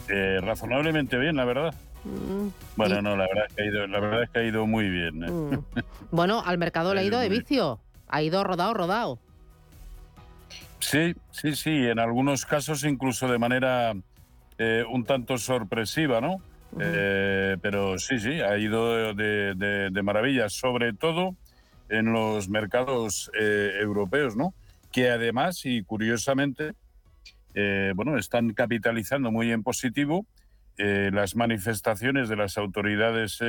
[0.08, 1.74] Eh, razonablemente bien, la verdad.
[2.04, 4.66] Mm, bueno, no, la verdad, es que ha ido, la verdad es que ha ido
[4.66, 5.24] muy bien.
[5.24, 5.30] ¿eh?
[5.30, 5.64] Mm.
[6.12, 7.80] Bueno, al mercado le ha ido de vicio.
[8.06, 9.18] Ha ido rodado, rodado.
[10.80, 13.94] Sí, sí, sí, en algunos casos incluso de manera
[14.58, 16.42] eh, un tanto sorpresiva, ¿no?
[16.80, 21.34] eh, pero sí, sí, ha ido de, de, de, maravilla, sobre todo
[21.88, 24.54] en los mercados eh, europeos, ¿no?
[24.92, 26.72] Que además y curiosamente,
[27.54, 30.26] eh, bueno, están capitalizando muy en positivo
[30.80, 33.40] las manifestaciones de las autoridades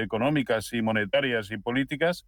[0.00, 2.24] económicas y monetarias y políticas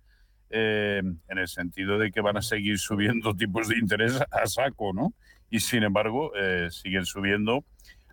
[0.50, 4.92] eh, en el sentido de que van a seguir subiendo tipos de interés a saco,
[4.92, 5.12] ¿no?
[5.50, 7.64] Y sin embargo, eh, siguen subiendo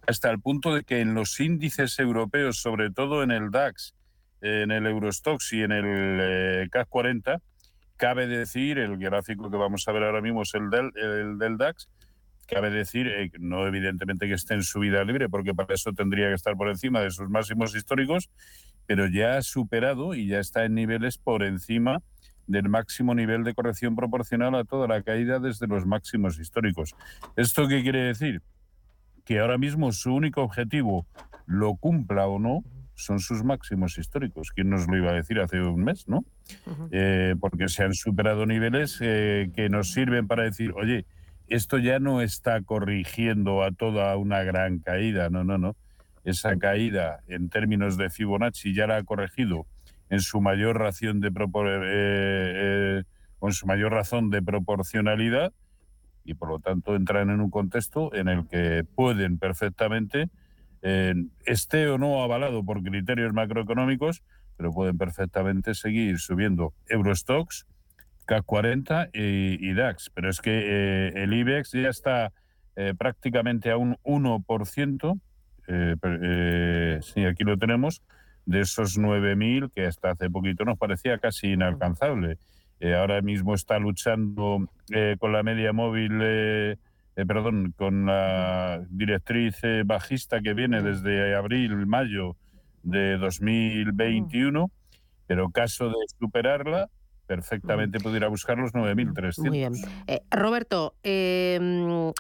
[0.08, 3.96] hasta el punto de que en los índices europeos, sobre todo en el DAX,
[4.42, 7.42] en el Eurostox y en el eh, CAC 40,
[7.98, 11.58] cabe decir, el gráfico que vamos a ver ahora mismo es el del, el del
[11.58, 11.90] DAX,
[12.48, 16.36] cabe decir, eh, no evidentemente que esté en subida libre, porque para eso tendría que
[16.36, 18.30] estar por encima de sus máximos históricos,
[18.86, 22.04] pero ya ha superado y ya está en niveles por encima
[22.48, 26.96] del máximo nivel de corrección proporcional a toda la caída desde los máximos históricos.
[27.36, 28.42] ¿Esto qué quiere decir?
[29.24, 31.06] Que ahora mismo su único objetivo,
[31.46, 32.64] lo cumpla o no,
[32.96, 34.52] son sus máximos históricos.
[34.52, 36.20] ¿Quién nos lo iba a decir hace un mes, no?
[36.66, 36.90] Uh -huh.
[36.92, 41.06] eh, porque se han superado niveles eh, que nos sirven para decir, oye,
[41.48, 45.76] esto ya no está corrigiendo a toda una gran caída, no, no, no.
[46.24, 49.68] Esa caída en términos de Fibonacci ya la ha corregido
[50.10, 51.34] en su mayor ración de eh,
[51.88, 53.04] eh,
[53.52, 55.54] su mayor razón de proporcionalidad
[56.24, 60.30] y por lo tanto entran en un contexto en el que pueden perfectamente
[60.82, 61.14] eh,
[61.46, 64.24] esté o no avalado por criterios macroeconómicos
[64.58, 67.66] pero pueden perfectamente seguir subiendo Eurostox,
[68.26, 70.10] CAC 40 y, y DAX.
[70.14, 72.32] Pero es que eh, el IBEX ya está
[72.76, 75.20] eh, prácticamente a un 1%
[77.02, 78.04] sí aquí lo tenemos
[78.46, 82.38] de esos 9.000 que hasta hace poquito nos parecía casi inalcanzable.
[82.80, 86.78] Eh, ahora mismo está luchando eh, con la media móvil, eh,
[87.16, 89.56] perdón, con la directriz
[89.86, 92.36] bajista que viene desde abril, mayo
[92.84, 94.70] de 2021,
[95.26, 96.90] pero caso de superarla,
[97.26, 99.40] perfectamente pudiera buscar los 9.300.
[99.40, 99.74] Muy bien.
[100.08, 101.60] Eh, Roberto, eh,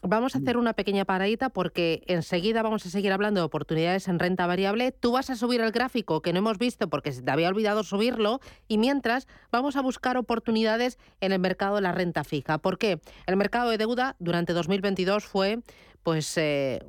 [0.04, 4.20] vamos a hacer una pequeña paradita porque enseguida vamos a seguir hablando de oportunidades en
[4.20, 4.91] renta variable.
[4.91, 7.84] Tú vas a subir el gráfico que no hemos visto porque se te había olvidado
[7.84, 12.58] subirlo y mientras vamos a buscar oportunidades en el mercado de la renta fija.
[12.58, 13.00] ¿Por qué?
[13.28, 15.60] El mercado de deuda durante 2022 fue
[16.04, 16.84] pues eh,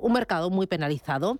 [0.00, 1.38] un mercado muy penalizado,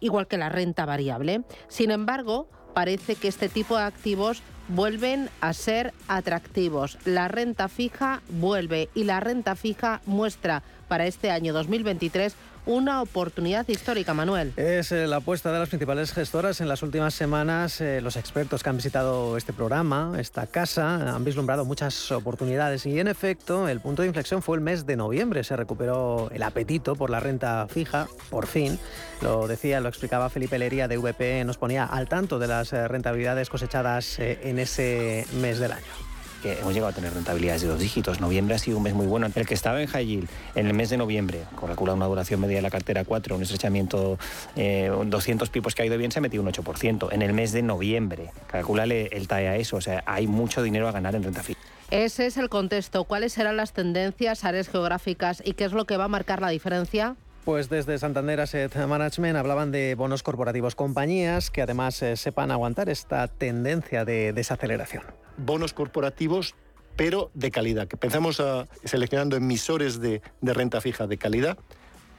[0.00, 1.44] igual que la renta variable.
[1.68, 6.98] Sin embargo, parece que este tipo de activos vuelven a ser atractivos.
[7.04, 12.34] La renta fija vuelve y la renta fija muestra para este año 2023
[12.66, 14.52] una oportunidad histórica, Manuel.
[14.56, 16.60] Es eh, la apuesta de las principales gestoras.
[16.60, 21.24] En las últimas semanas, eh, los expertos que han visitado este programa, esta casa, han
[21.24, 22.86] vislumbrado muchas oportunidades.
[22.86, 25.44] Y en efecto, el punto de inflexión fue el mes de noviembre.
[25.44, 28.78] Se recuperó el apetito por la renta fija, por fin.
[29.20, 32.88] Lo decía, lo explicaba Felipe Lería de VP, nos ponía al tanto de las eh,
[32.88, 36.04] rentabilidades cosechadas en ese mes del año
[36.44, 38.20] que hemos llegado a tener rentabilidades de dos dígitos.
[38.20, 39.26] Noviembre ha sido un mes muy bueno.
[39.34, 42.56] El que estaba en high yield en el mes de noviembre, calcula una duración media
[42.56, 44.18] de la cartera 4, un estrechamiento
[44.54, 47.08] eh, 200 pipos que ha ido bien, se ha metido un 8%.
[47.12, 49.76] En el mes de noviembre, calculale el TAE a eso.
[49.78, 51.58] O sea, hay mucho dinero a ganar en renta fija.
[51.90, 53.04] Ese es el contexto.
[53.04, 56.50] ¿Cuáles serán las tendencias, áreas geográficas y qué es lo que va a marcar la
[56.50, 57.16] diferencia?
[57.44, 62.88] Pues desde Santander Asset Management hablaban de bonos corporativos, compañías que además eh, sepan aguantar
[62.88, 65.02] esta tendencia de desaceleración.
[65.36, 66.54] Bonos corporativos
[66.96, 71.58] pero de calidad, que pensamos a, seleccionando emisores de, de renta fija de calidad,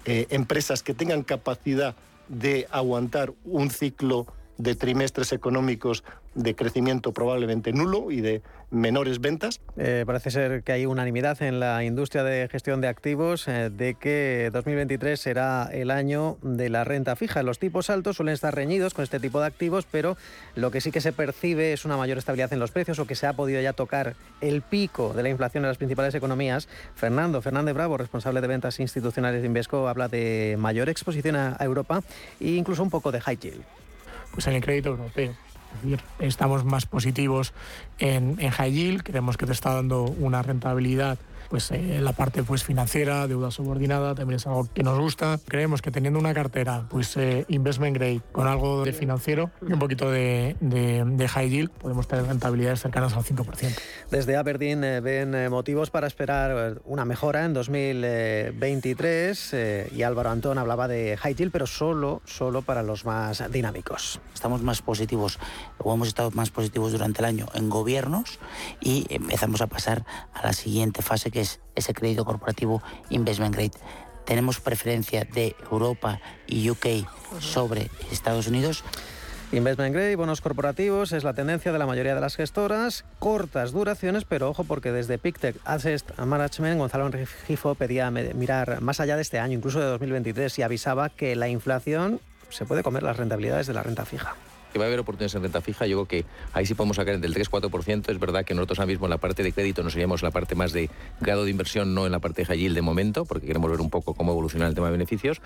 [0.05, 1.95] eh, empresas que tengan capacidad
[2.27, 6.03] de aguantar un ciclo de trimestres económicos
[6.35, 9.61] de crecimiento probablemente nulo y de menores ventas.
[9.77, 13.95] Eh, parece ser que hay unanimidad en la industria de gestión de activos eh, de
[13.95, 17.41] que 2023 será el año de la renta fija.
[17.41, 20.17] Los tipos altos suelen estar reñidos con este tipo de activos, pero
[20.55, 23.15] lo que sí que se percibe es una mayor estabilidad en los precios o que
[23.15, 26.67] se ha podido ya tocar el pico de la inflación en las principales economías.
[26.95, 32.01] Fernando Fernández Bravo, responsable de ventas institucionales de Invesco, habla de mayor exposición a Europa
[32.39, 33.63] e incluso un poco de high yield
[34.35, 35.33] pues en el crédito europeo.
[36.19, 37.53] Estamos más positivos
[37.99, 41.17] en, en high creemos que te está dando una rentabilidad
[41.49, 45.39] pues eh, la parte pues financiera, deuda subordinada, también es algo que nos gusta.
[45.47, 49.79] Creemos que teniendo una cartera pues eh, investment grade con algo de financiero y un
[49.79, 53.45] poquito de, de, high yield, podemos tener rentabilidades cercanas al 5%.
[54.11, 59.55] Desde Aberdeen eh, ven motivos para esperar una mejora en 2023
[59.95, 64.19] y Álvaro Antón hablaba de high yield, pero solo, solo para los más dinámicos.
[64.33, 65.39] Estamos más positivos,
[65.77, 68.39] o hemos estado más positivos durante el año en gobiernos
[68.81, 71.44] y empezamos a pasar a la siguiente fase que es
[71.75, 73.71] ese crédito corporativo investment grade.
[74.25, 77.07] Tenemos preferencia de Europa y UK
[77.39, 78.83] sobre Estados Unidos.
[79.51, 83.05] Investment grade, bonos corporativos, es la tendencia de la mayoría de las gestoras.
[83.19, 89.15] Cortas duraciones, pero ojo porque desde PicTech Asset Management, Gonzalo Rengifo pedía mirar más allá
[89.15, 92.19] de este año, incluso de 2023, y avisaba que la inflación
[92.49, 94.35] se puede comer las rentabilidades de la renta fija
[94.75, 95.87] que va a haber oportunidades en renta fija.
[95.87, 98.11] Yo creo que ahí sí podemos sacar del 3-4%.
[98.11, 100.31] Es verdad que nosotros ahora mismo en la parte de crédito nos iríamos en la
[100.31, 100.89] parte más de
[101.21, 103.79] grado de inversión, no en la parte de high yield de momento, porque queremos ver
[103.79, 105.41] un poco cómo evoluciona el tema de beneficios.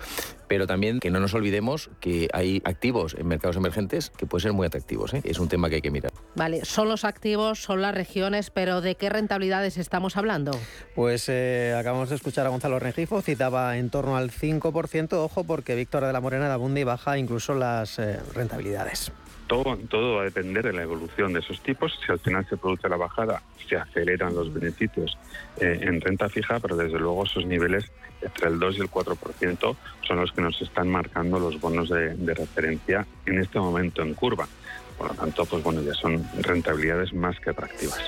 [0.48, 4.52] Pero también que no nos olvidemos que hay activos en mercados emergentes que pueden ser
[4.52, 5.14] muy atractivos.
[5.14, 5.20] ¿eh?
[5.22, 6.10] Es un tema que hay que mirar.
[6.34, 10.50] Vale, son los activos, son las regiones, pero ¿de qué rentabilidades estamos hablando?
[10.96, 15.12] Pues eh, acabamos de escuchar a Gonzalo Rengifo, citaba en torno al 5%.
[15.12, 19.12] Ojo, porque Víctor de la Morena de Abundi baja incluso las eh, rentabilidades
[19.50, 21.98] todo, va a depender de la evolución de esos tipos.
[22.04, 25.18] Si al final se produce la bajada, se aceleran los beneficios
[25.58, 27.90] eh, en renta fija, pero desde luego esos niveles
[28.22, 29.76] entre el 2 y el 4%
[30.06, 34.46] son los que nos están marcando los bonos de, referencia en este momento en curva.
[34.96, 38.00] Por lo tanto, pues bueno, ya son rentabilidades más que atractivas.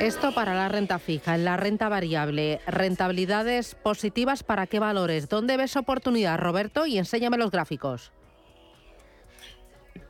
[0.00, 1.34] Esto para la renta fija.
[1.34, 5.28] En la renta variable, rentabilidades positivas para qué valores.
[5.28, 6.86] ¿Dónde ves oportunidad, Roberto?
[6.86, 8.10] Y enséñame los gráficos.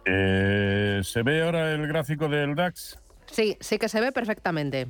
[0.05, 2.99] Eh, ¿Se ve ahora el gráfico del DAX?
[3.27, 4.89] Sí, sí que se ve perfectamente.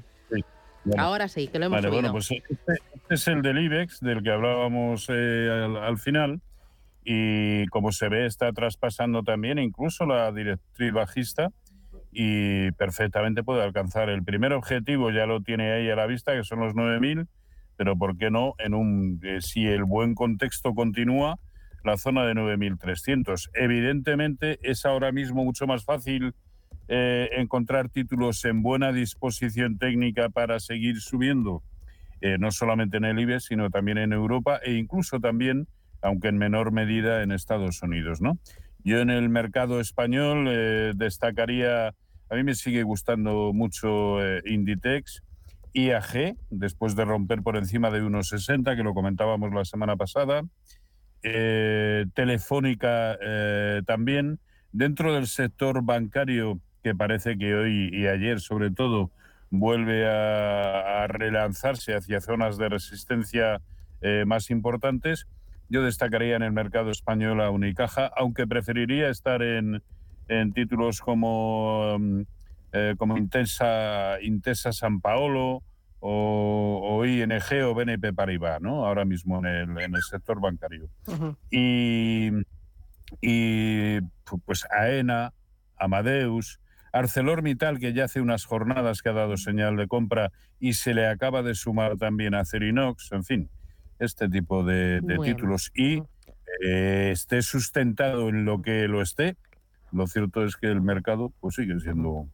[0.96, 4.22] Ahora sí, que lo hemos vale, Bueno, pues este, este, es el del IBEX, del
[4.22, 6.40] que hablábamos eh, al, final.
[7.04, 11.50] Y como se ve, está traspasando también incluso la directriz bajista
[12.12, 16.44] y perfectamente puede alcanzar el primer objetivo, ya lo tiene ahí a la vista, que
[16.44, 17.26] son los 9.000,
[17.76, 18.54] pero ¿por qué no?
[18.58, 21.38] En un, eh, si el buen contexto continúa,
[21.84, 23.50] la zona de 9.300.
[23.54, 26.34] Evidentemente es ahora mismo mucho más fácil
[26.92, 31.62] eh, encontrar títulos en buena disposición técnica para seguir subiendo,
[32.20, 35.68] eh, no solamente en el IBEX, sino también en Europa e incluso también,
[36.02, 38.20] aunque en menor medida, en Estados Unidos.
[38.20, 38.38] ¿no?
[38.82, 41.94] Yo en el mercado español eh, destacaría,
[42.28, 45.22] a mí me sigue gustando mucho Inditex,
[45.72, 50.42] IAG, después de romper por encima de 1,60, que lo comentábamos la semana pasada,
[51.22, 54.38] eh, telefónica eh, también.
[54.72, 59.10] Dentro del sector bancario, que parece que hoy y ayer sobre todo
[59.50, 63.60] vuelve a, relanzarse hacia zonas de resistencia
[64.00, 65.26] eh, más importantes,
[65.68, 69.82] yo destacaría en el mercado español a Unicaja, aunque preferiría estar en,
[70.28, 72.22] en títulos como, mm,
[72.96, 75.62] como Intesa, Intesa San Paolo,
[76.00, 78.86] o, ING o BNP Paribas, ¿no?
[78.86, 80.88] Ahora mismo en el, en el sector bancario.
[81.50, 82.30] y,
[83.20, 84.00] y
[84.44, 85.32] pues AENA,
[85.76, 86.60] Amadeus,
[86.92, 91.06] ArcelorMittal, que ya hace unas jornadas que ha dado señal de compra y se le
[91.06, 93.50] acaba de sumar también a Cerinox, en fin,
[93.98, 95.70] este tipo de, títulos.
[95.74, 96.02] Y
[96.64, 99.36] eh, esté sustentado en lo que lo esté,
[99.92, 102.26] lo cierto es que el mercado pues sigue siendo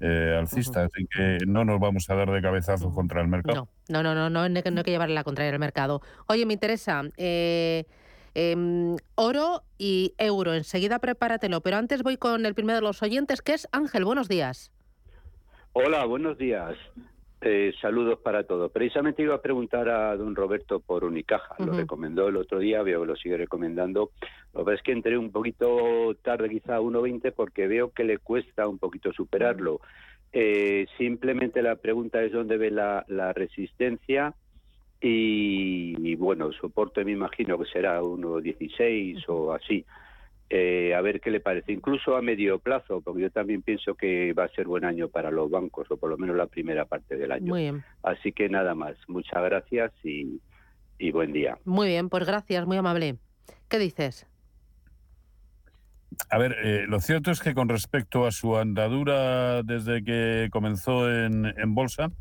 [0.00, 3.68] eh, alcista, así que no nos vamos a dar de cabezazo contra el mercado.
[3.88, 6.02] No, no, no, no, no, hay que llevarle la contraria al mercado.
[6.28, 7.84] Oye, me interesa eh,
[8.34, 10.54] em, oro y euro.
[10.54, 14.04] Enseguida prepáratelo, pero antes voy con el primero de los oyentes, que es Ángel.
[14.04, 14.72] Buenos días.
[15.72, 16.76] Hola, buenos días.
[17.48, 18.72] Eh, saludos para todos.
[18.72, 21.54] Precisamente iba a preguntar a don Roberto por Unicaja.
[21.64, 24.10] Lo recomendó el otro día, veo que lo sigue recomendando.
[24.52, 28.02] Lo que pasa es que entré un poquito tarde, quizá a 1.20, porque veo que
[28.02, 29.80] le cuesta un poquito superarlo.
[30.32, 34.34] Eh, simplemente la pregunta es dónde ve la, la resistencia
[35.00, 39.84] y, y, bueno, soporte me imagino que será 1.16 o así.
[40.48, 44.32] Eh, a ver qué le parece, incluso a medio plazo, porque yo también pienso que
[44.32, 47.16] va a ser buen año para los bancos, o por lo menos la primera parte
[47.16, 47.46] del año.
[47.46, 47.84] Muy bien.
[48.04, 50.40] Así que nada más, muchas gracias y,
[50.98, 51.58] y buen día.
[51.64, 53.16] Muy bien, pues gracias, muy amable.
[53.68, 54.28] ¿Qué dices?
[56.30, 61.12] A ver, eh, lo cierto es que con respecto a su andadura desde que comenzó
[61.12, 62.12] en, en bolsa,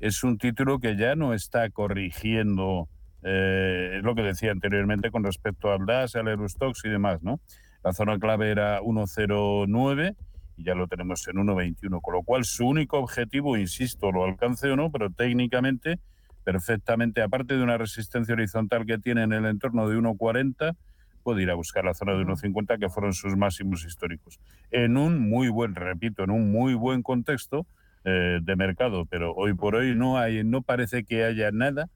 [0.00, 2.88] es un título que ya no está corrigiendo
[3.22, 7.40] eh, es lo que decía anteriormente con respecto al DAS, al Eurostox y demás, ¿no?
[7.82, 10.16] La zona clave era 1,09
[10.56, 14.68] y ya lo tenemos en 1,21, con lo cual su único objetivo, insisto, lo alcance
[14.68, 16.00] o no, pero técnicamente,
[16.44, 20.76] perfectamente, aparte de una resistencia horizontal que tiene en el entorno de 1,40,
[21.22, 24.40] puede ir a buscar la zona de 1,50 que fueron sus máximos históricos.
[24.70, 27.66] En un muy buen, repito, en un muy buen contexto
[28.04, 31.88] eh, de mercado, pero hoy por hoy no hay, no parece que haya nada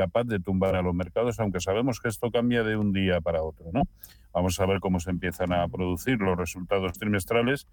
[0.00, 3.42] capaz de tumbar a los mercados, aunque sabemos que esto cambia de un día para
[3.42, 3.66] otro.
[3.70, 3.82] ¿no?
[4.32, 7.66] Vamos a ver cómo se empiezan a producir los resultados trimestrales,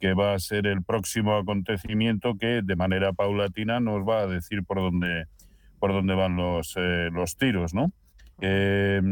[0.00, 4.64] que va a ser el próximo acontecimiento que de manera paulatina nos va a decir
[4.64, 5.26] por dónde,
[5.78, 7.74] por dónde van los, eh, los tiros.
[7.74, 7.92] ¿no?
[8.40, 9.02] Eh,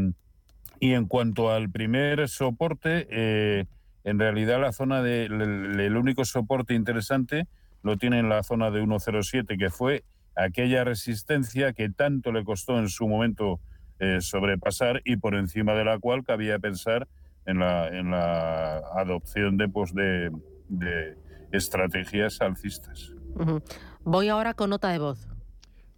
[0.79, 3.65] y en cuanto al primer soporte, eh,
[4.03, 7.45] en realidad la zona de el, el único soporte interesante
[7.83, 10.03] lo tiene en la zona de 107, que fue
[10.35, 13.59] aquella resistencia que tanto le costó en su momento
[13.99, 17.07] eh, sobrepasar y por encima de la cual cabía pensar
[17.45, 20.31] en la, en la adopción de, pues, de,
[20.69, 21.17] de
[21.51, 23.11] estrategias alcistas.
[23.35, 23.63] Uh -huh.
[24.03, 25.27] Voy ahora con nota de voz.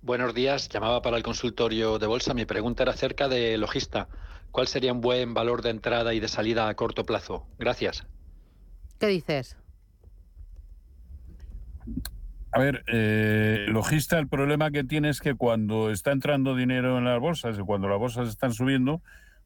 [0.02, 2.34] Buenos días, llamaba para el consultorio de bolsa.
[2.34, 4.08] Mi pregunta era acerca de Logista.
[4.52, 7.48] ¿Cuál sería un buen valor de entrada y de salida a corto plazo?
[7.58, 8.06] Gracias.
[9.00, 9.58] ¿Qué dices?
[12.56, 17.04] A ver, eh, logista, el problema que tiene es que cuando está entrando dinero en
[17.04, 19.02] las bolsas y cuando las bolsas están subiendo,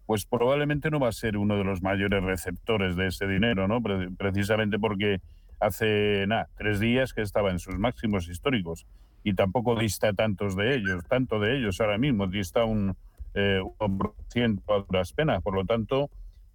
[0.06, 3.82] pues probablemente no va a ser uno de los mayores receptores de ese dinero, ¿no?
[3.82, 5.22] Pre precisamente porque
[5.60, 8.86] hace nada, tres días que estaba en sus máximos históricos
[9.24, 12.96] y tampoco dista tantos de ellos, tanto de ellos ahora mismo, dista un
[13.34, 15.42] eh, 1% a duras penas.
[15.42, 16.12] Por lo tanto,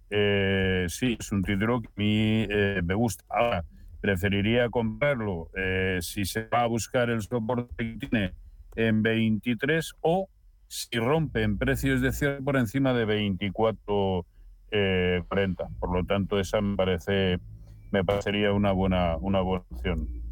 [0.09, 3.25] eh, sí, es un título que a mí eh, me gusta.
[3.27, 3.65] Ahora,
[4.01, 8.33] preferiría comprarlo eh, si se va a buscar el soporte que tiene
[8.75, 10.29] en 23 o
[10.67, 14.25] si rompe en precios de cierre por encima de 24
[14.71, 15.69] eh, 40.
[15.79, 17.39] Por lo tanto, esa me parece
[17.91, 20.25] me parecería una buena una buena opción.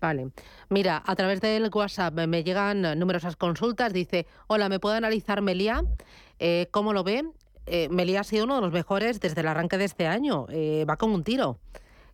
[0.00, 0.30] Vale.
[0.70, 3.92] Mira, a través del WhatsApp me llegan numerosas consultas.
[3.92, 5.84] Dice, hola, ¿me puede analizar Melia?
[6.38, 7.24] Eh, ¿Cómo lo ve?
[7.66, 10.46] Eh, Melia ha sido uno de los mejores desde el arranque de este año.
[10.48, 11.58] Eh, va con un tiro.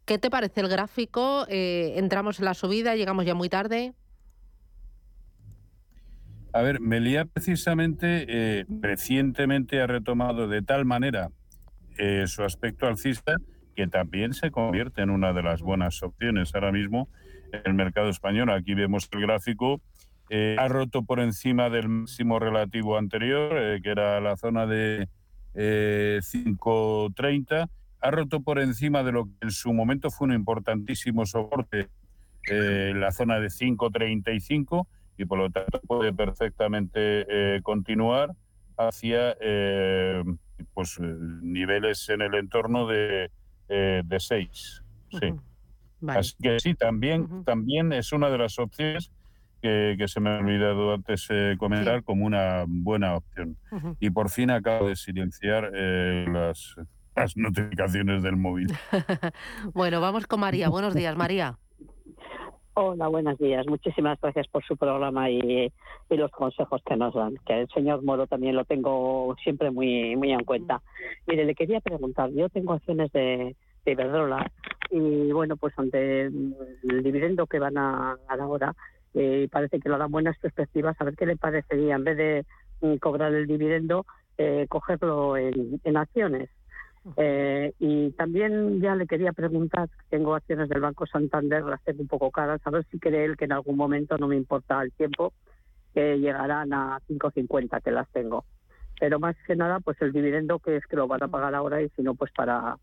[0.07, 1.47] ¿Qué te parece el gráfico?
[1.49, 2.95] Eh, ¿Entramos en la subida?
[2.95, 3.93] ¿Llegamos ya muy tarde?
[6.53, 11.33] A ver, Melia precisamente eh, recientemente ha retomado de tal manera
[11.99, 13.35] eh, su aspecto alcista
[13.75, 17.09] que también se convierte en una de las buenas opciones ahora mismo
[17.53, 18.51] en el mercado español.
[18.51, 19.81] Aquí vemos el gráfico.
[20.31, 25.09] Ha roto por encima del máximo relativo anterior, que era la zona de
[25.55, 27.69] 5.30.
[28.01, 31.89] Ha roto por encima de lo que en su momento fue un importantísimo soporte,
[32.49, 34.87] la zona de 5.35
[35.19, 38.31] y por lo tanto puede perfectamente eh, continuar
[38.77, 40.23] hacia eh,
[40.75, 43.31] pues niveles en el entorno de,
[43.69, 44.83] eh, de 6.
[45.11, 45.17] Sí.
[45.17, 45.41] Uh -huh.
[46.01, 46.19] vale.
[46.21, 47.45] Así que sí, también, uh -huh.
[47.45, 49.11] también es una de las opciones
[49.63, 52.05] que, que se me ha olvidado antes eh, comentar sí.
[52.05, 53.57] como una buena opción.
[53.71, 53.97] Uh -huh.
[54.01, 56.77] Y por fin acabo de silenciar eh, las,
[57.17, 58.69] las notificaciones del móvil.
[59.75, 60.69] bueno, vamos con María.
[60.69, 61.59] Buenos días, María.
[62.75, 63.67] Hola, buenos días.
[63.67, 65.73] Muchísimas gracias por su programa y,
[66.11, 67.35] y, los consejos que nos dan.
[67.47, 70.83] Que el señor Moro también lo tengo siempre muy muy en cuenta.
[71.27, 73.57] Mire, le quería preguntar, yo tengo acciones de,
[73.87, 74.53] de Iberdrola
[74.91, 78.75] y bueno, pues ante el dividendo que van a dar ahora,
[79.15, 81.01] eh, parece que lo dan buenas perspectivas.
[81.01, 82.45] A ver qué le parecería, en vez de
[82.83, 84.05] mm, cobrar el dividendo,
[84.37, 86.51] eh, cogerlo en, en acciones.
[87.17, 92.09] Eh, y también ya le quería preguntar, tengo acciones del Banco Santander, las tengo un
[92.09, 94.93] poco caras, a ver si cree él que en algún momento, no me importa el
[94.93, 95.33] tiempo,
[95.95, 98.45] que llegarán a 5.50 que las tengo.
[98.99, 101.83] Pero más que nada, pues el dividendo que es que lo van a pagar ahora
[101.83, 102.77] y si no, pues para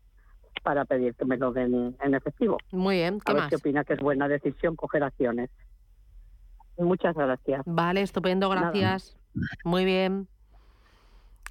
[0.62, 2.56] para pedir que me lo den en efectivo.
[2.72, 3.50] Muy bien, ¿qué a ver más?
[3.50, 5.50] qué opina que es buena decisión coger acciones.
[6.78, 7.62] Muchas gracias.
[7.66, 9.16] Vale, estupendo, gracias.
[9.34, 9.48] Nada.
[9.64, 10.26] Muy bien.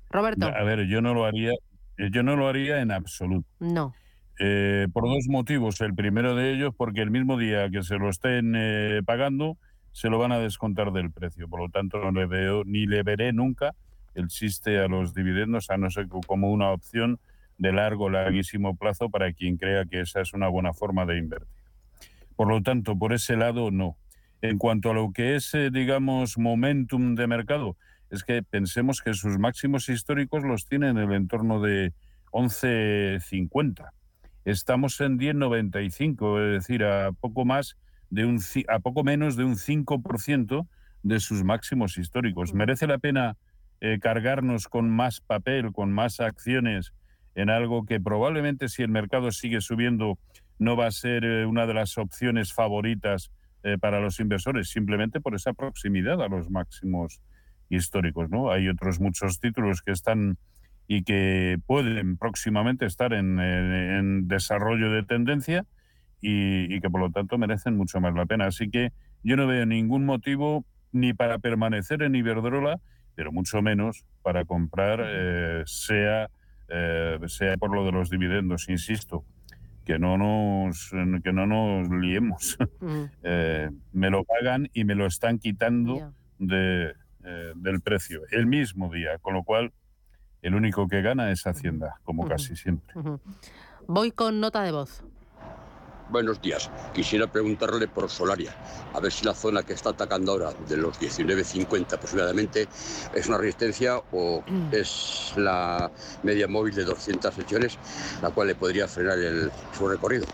[0.10, 0.48] Roberto.
[0.48, 1.52] A ver, yo no lo haría,
[1.98, 3.48] yo no lo haría en absoluto.
[3.60, 3.94] No.
[4.40, 5.80] Eh, por dos motivos.
[5.82, 9.58] El primero de ellos, porque el mismo día que se lo estén eh, pagando,
[9.92, 11.48] se lo van a descontar del precio.
[11.48, 13.76] Por lo tanto, no le veo ni le veré nunca
[14.16, 17.20] el chiste a los dividendos, a no ser como una opción
[17.58, 21.48] de largo, larguísimo plazo para quien crea que esa es una buena forma de invertir.
[22.36, 23.98] Por lo tanto, por ese lado, no.
[24.42, 27.78] En cuanto a lo que es, eh, digamos, momentum de mercado,
[28.14, 31.94] es que pensemos que sus máximos históricos los tienen en el entorno de
[32.32, 33.90] 11.50.
[34.46, 37.76] Estamos en 10.95, es decir, a poco más
[38.12, 40.68] de un a poco menos de un 5%
[41.02, 42.54] de sus máximos históricos.
[42.54, 43.36] ¿Merece la pena
[43.82, 46.94] eh, cargarnos con más papel, con más acciones
[47.34, 50.20] en algo que probablemente si el mercado sigue subiendo
[50.60, 53.32] no va a ser eh, una de las opciones favoritas
[53.64, 57.20] eh, para los inversores, simplemente por esa proximidad a los máximos
[57.70, 58.30] históricos.
[58.30, 58.52] ¿no?
[58.52, 60.38] Hay otros muchos títulos que están
[60.88, 65.66] y que pueden próximamente estar en, desarrollo de tendencia
[66.22, 68.48] y, que por lo tanto merecen mucho más la pena.
[68.48, 68.92] Así que
[69.24, 72.80] yo no veo ningún motivo ni para permanecer en Iberdrola,
[73.16, 76.30] pero mucho menos para comprar, eh, sea,
[76.70, 79.26] eh, sea por lo de los dividendos, insisto
[79.86, 80.92] que no nos
[81.24, 83.04] que no nos liemos mm.
[83.24, 86.94] eh, me lo pagan y me lo están quitando de,
[87.24, 89.72] del precio el mismo día con lo cual
[90.44, 92.94] el único que gana es Hacienda, como casi siempre.
[93.88, 95.04] Voy con nota de voz.
[96.10, 96.70] Buenos días.
[96.94, 98.54] Quisiera preguntarle por Solaria,
[98.94, 102.68] a ver si la zona que está atacando ahora, de los 19.50 aproximadamente,
[103.16, 104.74] es una resistencia o mm.
[104.74, 105.90] es la
[106.22, 107.80] media móvil de 200 sesiones,
[108.22, 110.26] la cual le podría frenar el, su recorrido.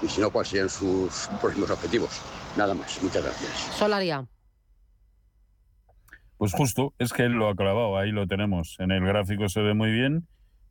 [0.00, 2.20] Y si no, cuáles serían sus próximos objetivos.
[2.56, 3.00] Nada más.
[3.02, 3.52] Muchas gracias.
[3.76, 4.26] Solaria.
[6.38, 8.76] Pues justo, es que él lo ha clavado, ahí lo tenemos.
[8.78, 10.26] En el gráfico se ve muy bien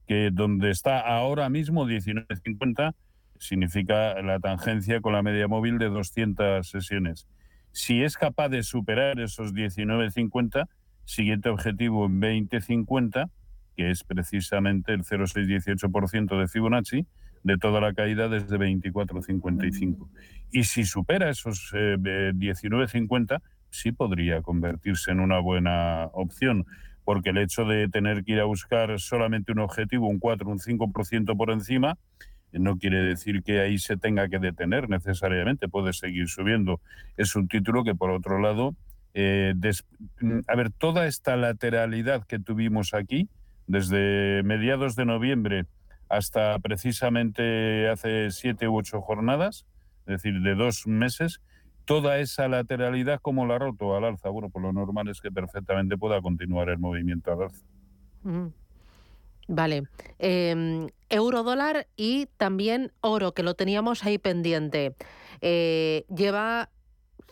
[0.08, 2.96] que donde está ahora mismo 19.50
[3.38, 7.28] significa la tangencia con la media móvil de 200 sesiones.
[7.74, 10.68] Si es capaz de superar esos 19.50,
[11.04, 13.30] siguiente objetivo en 20.50,
[13.76, 17.06] que es precisamente el 0,618% de Fibonacci,
[17.44, 20.08] de toda la caída desde 24.55.
[20.52, 23.40] Y si supera esos 19.50, eh,
[23.70, 26.66] sí podría convertirse en una buena opción,
[27.04, 30.60] porque el hecho de tener que ir a buscar solamente un objetivo, un 4, un
[30.60, 31.98] 5% por encima,
[32.52, 36.80] no quiere decir que ahí se tenga que detener necesariamente, puede seguir subiendo.
[37.18, 38.76] Es un título que, por otro lado,
[39.14, 39.54] eh,
[40.48, 43.30] a ver, toda esta lateralidad que tuvimos aquí,
[43.68, 45.66] desde mediados de noviembre
[46.10, 49.66] hasta precisamente hace siete u ocho jornadas,
[50.06, 51.42] es decir, de dos meses,
[51.88, 54.30] toda esa lateralidad como la ha roto al alza.
[54.30, 57.66] Bueno, por lo normal es que perfectamente pueda continuar el movimiento al alza.
[59.48, 59.84] Vale.
[60.20, 64.96] Eh, euro dólar y también oro, que lo teníamos ahí pendiente.
[65.40, 66.70] Eh, lleva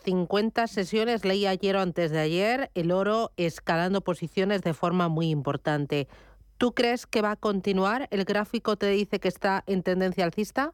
[0.04, 5.28] 50 sesiones, leí ayer o antes de ayer, el oro escalando posiciones de forma muy
[5.28, 6.08] importante.
[6.56, 8.08] ¿Tú crees que va a continuar?
[8.10, 10.72] ¿El gráfico te dice que está en tendencia alcista?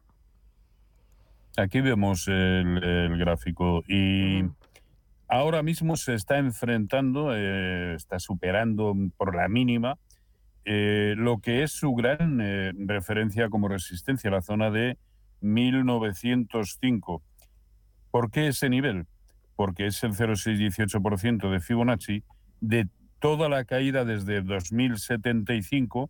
[1.55, 4.43] Aquí vemos el, gráfico y
[5.27, 9.99] ahora mismo se está enfrentando, eh, está superando por la mínima
[10.65, 14.97] eh, lo que es su gran eh, referencia como resistencia, la zona de
[15.41, 17.21] 1905.
[18.09, 19.05] ¿Por qué ese nivel?
[19.55, 22.23] Porque es el 0,618% de Fibonacci
[22.61, 22.87] de
[23.19, 26.09] toda la caída desde 2075,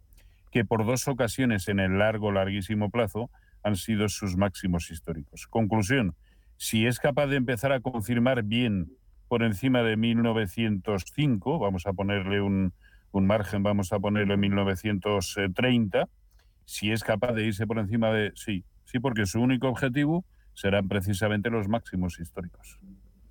[0.51, 3.29] que por dos ocasiones en el largo, larguísimo plazo
[3.63, 5.47] han sido sus máximos históricos.
[5.47, 6.15] Conclusión,
[6.57, 8.91] si es capaz de empezar a confirmar bien
[9.27, 12.73] por encima de 1905, vamos a ponerle un,
[13.13, 16.07] margen, vamos a ponerle 1930,
[16.65, 18.31] si es capaz de irse por encima de...
[18.35, 22.79] Sí, sí, porque su único objetivo serán precisamente los máximos históricos.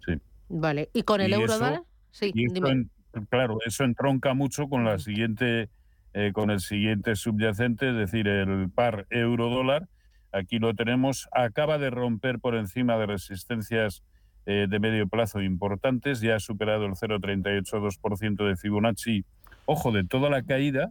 [0.05, 0.15] Sí.
[0.49, 1.83] Vale, ¿y con el euro dólar?
[2.11, 2.33] Sí,
[3.31, 5.69] claro, eso entronca mucho con la siguiente...
[6.15, 9.89] Eh, con el siguiente subyacente, es decir, el par euro-dólar,
[10.33, 11.29] Aquí lo tenemos.
[11.33, 14.03] Acaba de romper por encima de resistencias
[14.47, 16.21] eh, de medio plazo importantes.
[16.21, 19.25] Ya ha superado el 0,382% de Fibonacci.
[19.67, 20.91] Ojo, de toda la caída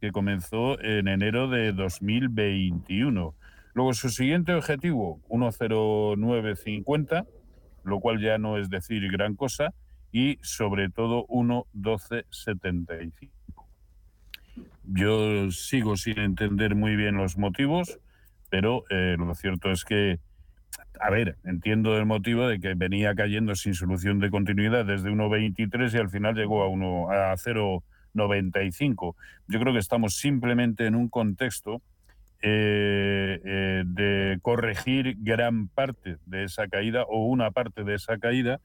[0.00, 3.34] que comenzó en enero de 2021.
[3.74, 7.26] Luego su siguiente objetivo, 1,0950,
[7.84, 9.74] lo cual ya no es decir gran cosa,
[10.10, 13.30] y sobre todo 1,1275.
[14.84, 18.00] Yo sigo sin entender muy bien los motivos
[18.50, 20.18] pero eh, lo cierto es que,
[21.00, 25.94] a ver, entiendo el motivo de que venía cayendo sin solución de continuidad desde 1,23
[25.94, 29.14] y al final llegó a, 1, a 0,95.
[29.48, 31.80] Yo creo que estamos simplemente en un contexto
[32.42, 38.60] eh, eh, de corregir gran parte de esa caída o una parte de esa caída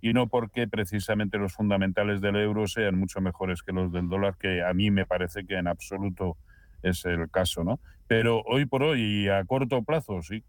[0.00, 4.36] y no porque precisamente los fundamentales del euro sean mucho mejores que los del dólar,
[4.38, 6.36] que a mí me parece que en absoluto
[6.82, 7.80] es el caso, ¿no?
[8.08, 10.44] Pero hoy por hoy y a corto plazo, sí,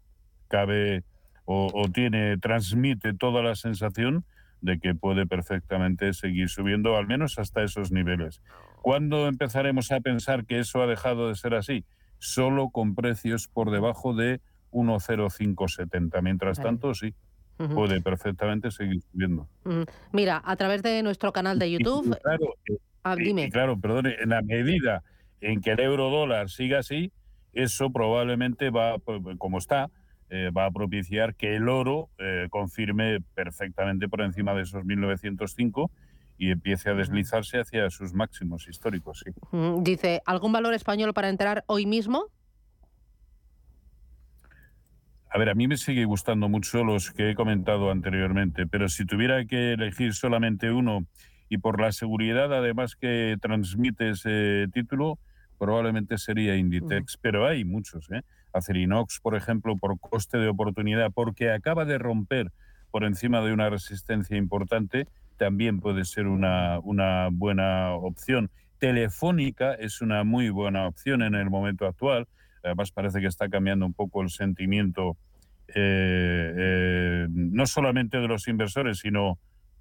[0.48, 1.04] cabe
[1.44, 4.24] o, o tiene, transmite toda la sensación
[4.60, 8.42] de que puede perfectamente seguir subiendo, al menos hasta esos niveles.
[8.82, 11.84] ¿Cuándo empezaremos a pensar que eso ha dejado de ser así?
[12.18, 14.40] Solo con precios por debajo de
[14.72, 16.20] 1,0570.
[16.22, 16.68] Mientras Vale.
[16.68, 17.14] tanto, sí,
[17.74, 19.48] puede perfectamente seguir subiendo.
[20.12, 22.16] Mira, a través de nuestro canal de y YouTube.
[22.22, 23.44] claro, eh, Ah, y- dime.
[23.44, 25.02] y claro, perdone, en la medida
[25.40, 27.12] en que el euro dólar siga así,
[27.52, 29.90] eso probablemente va, pues, como está,
[30.30, 35.90] eh, va a propiciar que el oro eh, confirme perfectamente por encima de esos 1905
[36.36, 39.24] y empiece a deslizarse hacia sus máximos históricos.
[39.24, 39.32] Sí.
[39.80, 42.26] Dice, ¿algún valor español para entrar hoy mismo?
[45.30, 49.04] A ver, a mí me sigue gustando mucho los que he comentado anteriormente, pero si
[49.04, 51.06] tuviera que elegir solamente uno
[51.50, 55.18] y por la seguridad además que transmite ese título,
[55.58, 58.22] probablemente sería Inditex, pero hay muchos, ¿eh?
[58.52, 62.50] Acerinox, por ejemplo, por coste de oportunidad, porque acaba de romper
[62.90, 65.06] por encima de una resistencia importante,
[65.36, 68.50] también puede ser una, una buena opción.
[68.78, 72.26] Telefónica es una muy buena opción en el momento actual.
[72.62, 75.16] Además, parece que está cambiando un poco el sentimiento,
[75.68, 79.38] eh, eh, no solamente de los inversores, sino,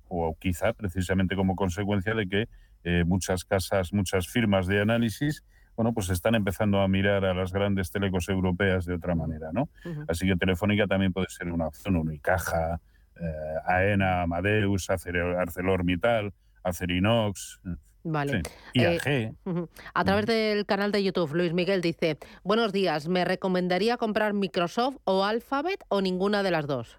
[0.08, 2.48] o quizá precisamente como consecuencia de que
[2.84, 5.44] eh, muchas casas, muchas firmas de análisis,
[5.78, 9.70] bueno, pues están empezando a mirar a las grandes telecos europeas de otra manera, ¿no?
[10.08, 12.82] Así que Telefónica también puede ser una opción, Unicaja,
[13.16, 17.62] eh, AENA, Amadeus, ArcelorMittal, Acerinox,
[18.04, 18.42] Vale.
[18.74, 19.36] sí, Eh, IAG.
[19.46, 19.70] Ujú.
[19.94, 24.98] A través del canal de YouTube, Luis Miguel dice, buenos días, ¿me recomendaría comprar Microsoft
[25.04, 26.98] o Alphabet o ninguna de las dos?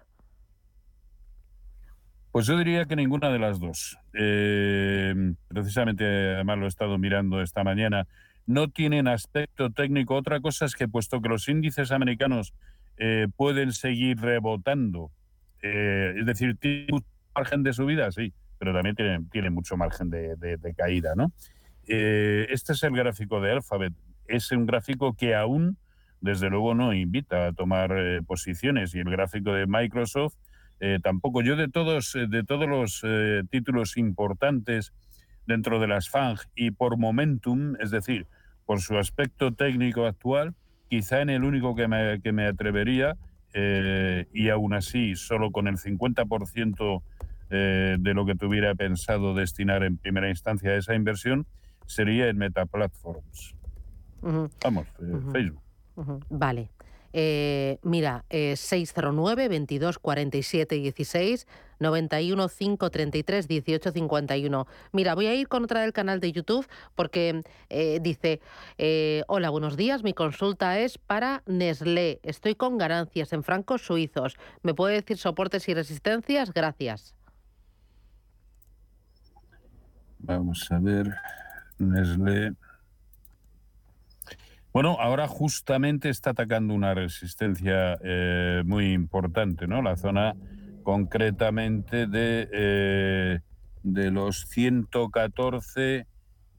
[2.31, 3.97] Pues yo diría que ninguna de las dos.
[4.13, 8.07] Eh, precisamente, además lo he estado mirando esta mañana,
[8.49, 10.15] no tienen aspecto técnico.
[10.15, 12.55] Otra cosa es que puesto que los índices americanos
[12.97, 15.11] eh, pueden seguir rebotando,
[15.61, 18.95] eh, es decir, tienen mucho margen de subida, sí, pero también
[19.29, 21.31] tienen, mucho margen de, caída, ¿no?
[21.87, 23.93] Eh, este es el gráfico de Alphabet.
[24.27, 25.77] Es un gráfico que aún,
[26.19, 27.93] desde luego, no invita a tomar
[28.25, 28.95] posiciones.
[28.95, 30.33] Y el gráfico de Microsoft
[31.03, 31.43] tampoco.
[31.43, 33.03] Yo de todos, de todos los
[33.49, 34.91] títulos importantes
[35.45, 38.27] dentro de las FANG y por momentum, es decir,
[38.69, 40.53] por su aspecto técnico actual,
[40.91, 43.17] quizá en el único que me, que me atrevería,
[43.55, 47.01] eh, y aún así solo con el 50%
[47.49, 51.47] eh, de lo que tuviera pensado destinar en primera instancia a esa inversión,
[51.87, 53.55] sería en Meta Platforms.
[54.21, 55.17] Ujú, Vamos, eh.
[55.31, 55.63] Facebook.
[56.29, 56.69] Vale.
[57.13, 61.47] Eh, mira, eh, 609 22 47 16
[61.79, 64.67] 91 533 18 51.
[64.91, 68.41] Mira, voy a ir con otra del canal de YouTube porque eh, dice:
[68.77, 70.03] eh, Hola, buenos días.
[70.03, 72.19] Mi consulta es para Nestlé.
[72.23, 74.35] Estoy con ganancias en francos suizos.
[74.61, 76.53] ¿Me puede decir soportes y resistencias?
[76.53, 77.15] Gracias.
[80.19, 81.15] Vamos a ver.
[81.77, 82.53] Nestlé.
[84.71, 89.81] Bueno, ahora justamente está atacando una resistencia eh, muy importante, ¿no?
[89.81, 90.35] La zona
[90.83, 93.39] concretamente de, eh,
[93.83, 96.05] de los 114,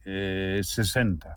[0.05, 1.37] eh, 60.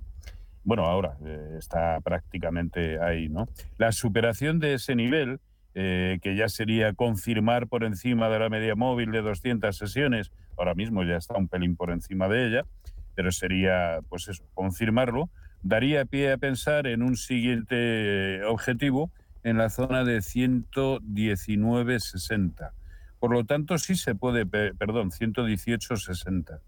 [0.63, 3.47] Bueno, ahora eh, está prácticamente ahí, ¿no?
[3.77, 5.39] La superación de ese nivel,
[5.75, 10.73] eh, que ya sería confirmar por encima de la media móvil de 200 sesiones, ahora
[10.73, 12.65] mismo ya está un pelín por encima de ella,
[13.13, 15.29] pero sería, pues eso, confirmarlo,
[15.63, 19.11] daría pie a pensar en un siguiente objetivo
[19.43, 22.71] en la zona de 119.60.
[23.19, 26.59] Por lo tanto, sí se puede, pe- perdón, 118.60.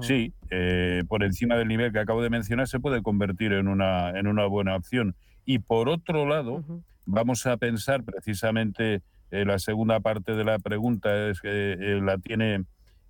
[0.00, 4.10] Sí, eh, por encima del nivel que acabo de mencionar se puede convertir en una,
[4.18, 5.14] en una buena opción.
[5.44, 6.64] Y por otro lado,
[7.04, 12.16] vamos a pensar precisamente eh, la segunda parte de la pregunta es que eh, la
[12.18, 12.64] tiene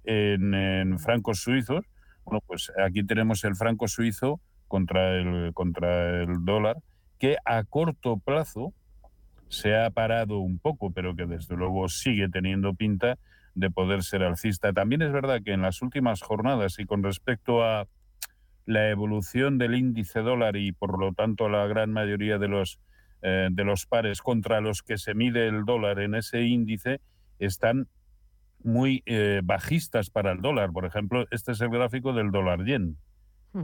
[0.05, 1.85] en, en francos suizos.
[2.25, 6.77] Bueno, pues aquí tenemos el franco suizo contra el, contra el dólar,
[7.19, 8.73] que a corto plazo
[9.49, 13.19] se ha parado un poco, pero que desde luego sigue teniendo pinta
[13.55, 14.73] de poder ser alcista.
[14.73, 17.89] También es verdad que en las últimas jornadas y con respecto a
[18.67, 22.79] la evolución del índice dólar y por lo tanto la gran mayoría de los,
[23.23, 27.01] eh, de los pares contra los que se mide el dólar en ese índice
[27.39, 27.89] están
[28.63, 30.71] muy eh, bajistas para el dólar.
[30.73, 32.99] Por ejemplo, este es el gráfico del dólar yen.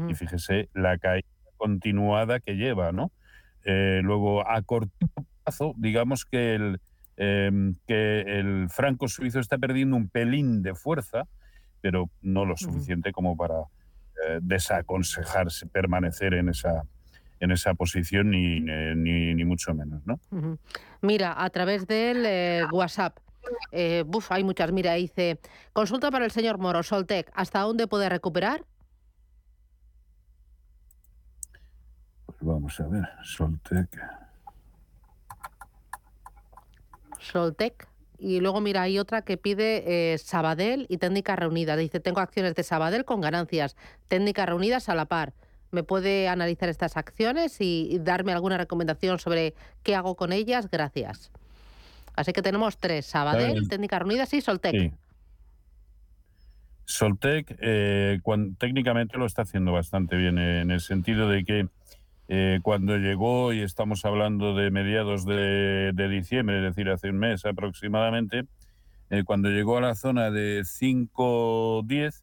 [0.08, 3.12] Y fíjese la caída continuada que lleva, ¿no?
[3.64, 4.92] Eh, luego, a corto
[5.44, 6.80] plazo, digamos que el,
[7.16, 11.26] em, que el franco suizo está perdiendo un pelín de fuerza,
[11.80, 13.60] pero no lo suficiente como para
[14.26, 16.84] eh, desaconsejarse permanecer en esa,
[17.40, 20.02] en esa posición ni, ni, ni mucho menos.
[20.06, 20.18] ¿no?
[21.02, 23.18] Mira, a través del eh, WhatsApp,
[23.72, 24.72] eh, buf, hay muchas.
[24.72, 25.38] Mira, dice,
[25.72, 28.64] consulta para el señor Moro, Soltec, ¿hasta dónde puede recuperar?
[32.44, 33.88] Vamos a ver, Soltec.
[37.18, 37.88] Soltec.
[38.18, 41.78] Y luego, mira, hay otra que pide eh, Sabadell y técnicas reunidas.
[41.78, 43.76] Dice, tengo acciones de Sabadell con ganancias,
[44.08, 45.34] técnicas reunidas a la par.
[45.72, 50.70] ¿Me puede analizar estas acciones y, y darme alguna recomendación sobre qué hago con ellas?
[50.70, 51.32] Gracias.
[52.14, 54.72] Así que tenemos tres, Sabadell, técnicas reunidas y Soltec.
[54.72, 54.92] Sí.
[56.86, 58.20] Soltec eh,
[58.58, 61.68] técnicamente lo está haciendo bastante bien, eh, en el sentido de que
[62.28, 67.44] eh, cuando llegó, y estamos hablando de mediados de, diciembre, es decir, hace un mes
[67.44, 68.44] aproximadamente,
[69.10, 72.22] eh, cuando llegó a la zona de 5.10,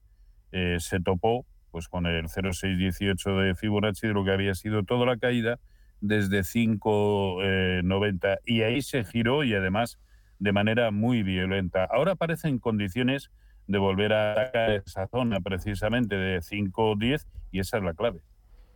[0.51, 5.05] eh, se topó pues con el 0,618 de Fibonacci de lo que había sido toda
[5.05, 5.57] la caída
[6.01, 9.97] desde 5,90 y ahí se giró y además
[10.39, 11.85] de manera muy violenta.
[11.85, 13.31] Ahora parece en condiciones
[13.67, 18.21] de volver a atacar esa zona precisamente de 5,10 y esa es la clave.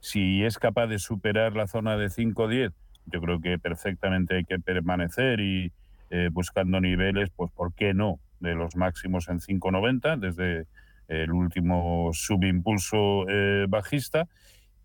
[0.06, 2.74] Si es capaz de superar la zona de 5,10,
[3.08, 5.72] yo creo que perfectamente hay que permanecer y
[6.12, 8.20] eh, buscando niveles, pues ¿por qué no?
[8.40, 10.68] De los máximos en 5,90 desde
[11.08, 14.28] el último subimpulso eh, bajista,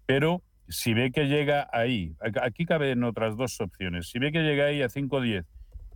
[0.07, 4.65] pero si ve que llega ahí, aquí caben otras dos opciones, si ve que llega
[4.65, 5.45] ahí a 5,10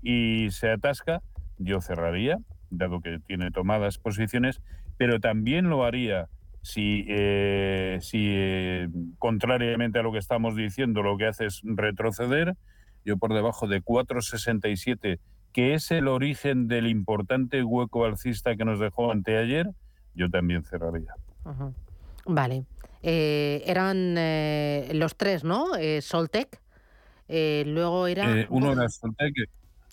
[0.03, 1.22] y se atasca,
[1.57, 2.37] yo cerraría,
[2.68, 4.61] dado que tiene tomadas posiciones,
[4.99, 6.29] pero también lo haría
[6.64, 8.88] si, eh, si eh,
[9.18, 12.56] contrariamente a lo que estamos diciendo, lo que hace es retroceder,
[13.04, 15.18] yo por debajo de 4,67,
[15.52, 19.68] que es el origen del importante hueco alcista que nos dejó anteayer,
[20.14, 21.14] yo también cerraría.
[22.24, 22.64] Vale.
[23.02, 25.76] Eh, eran eh, los tres, ¿no?
[25.76, 26.62] Eh, Soltec.
[27.28, 29.34] eh, luego era uno era Soltec,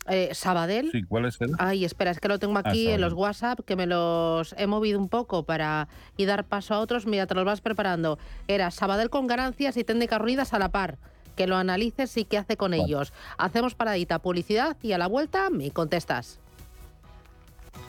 [0.08, 0.90] eh, Sabadell.
[0.92, 1.52] sí, ¿cuál es el?
[1.60, 3.14] Ay, espera, es que lo tengo Ah, aquí en los.
[3.14, 5.88] WhatsApp, que me los he movido un poco para
[6.18, 7.06] y dar paso a otros.
[7.06, 8.18] Mira, te los vas preparando.
[8.48, 10.98] Era Sabadell con ganancias y técnicas ruidas a la par.
[11.36, 13.14] Que lo analices y qué hace con ellos.
[13.38, 16.40] Hacemos paradita, publicidad y a la vuelta me contestas.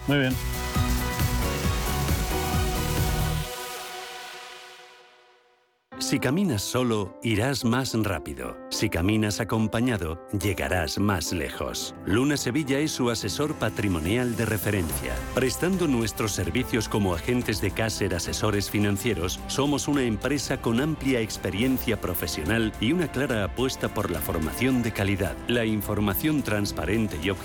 [0.07, 0.33] Muy bien.
[6.03, 8.57] Si caminas solo, irás más rápido.
[8.71, 11.95] Si caminas acompañado, llegarás más lejos.
[12.05, 15.15] Luna Sevilla es su asesor patrimonial de referencia.
[15.33, 22.01] Prestando nuestros servicios como agentes de Caser Asesores Financieros, somos una empresa con amplia experiencia
[22.01, 27.43] profesional y una clara apuesta por la formación de calidad, la información transparente y objetiva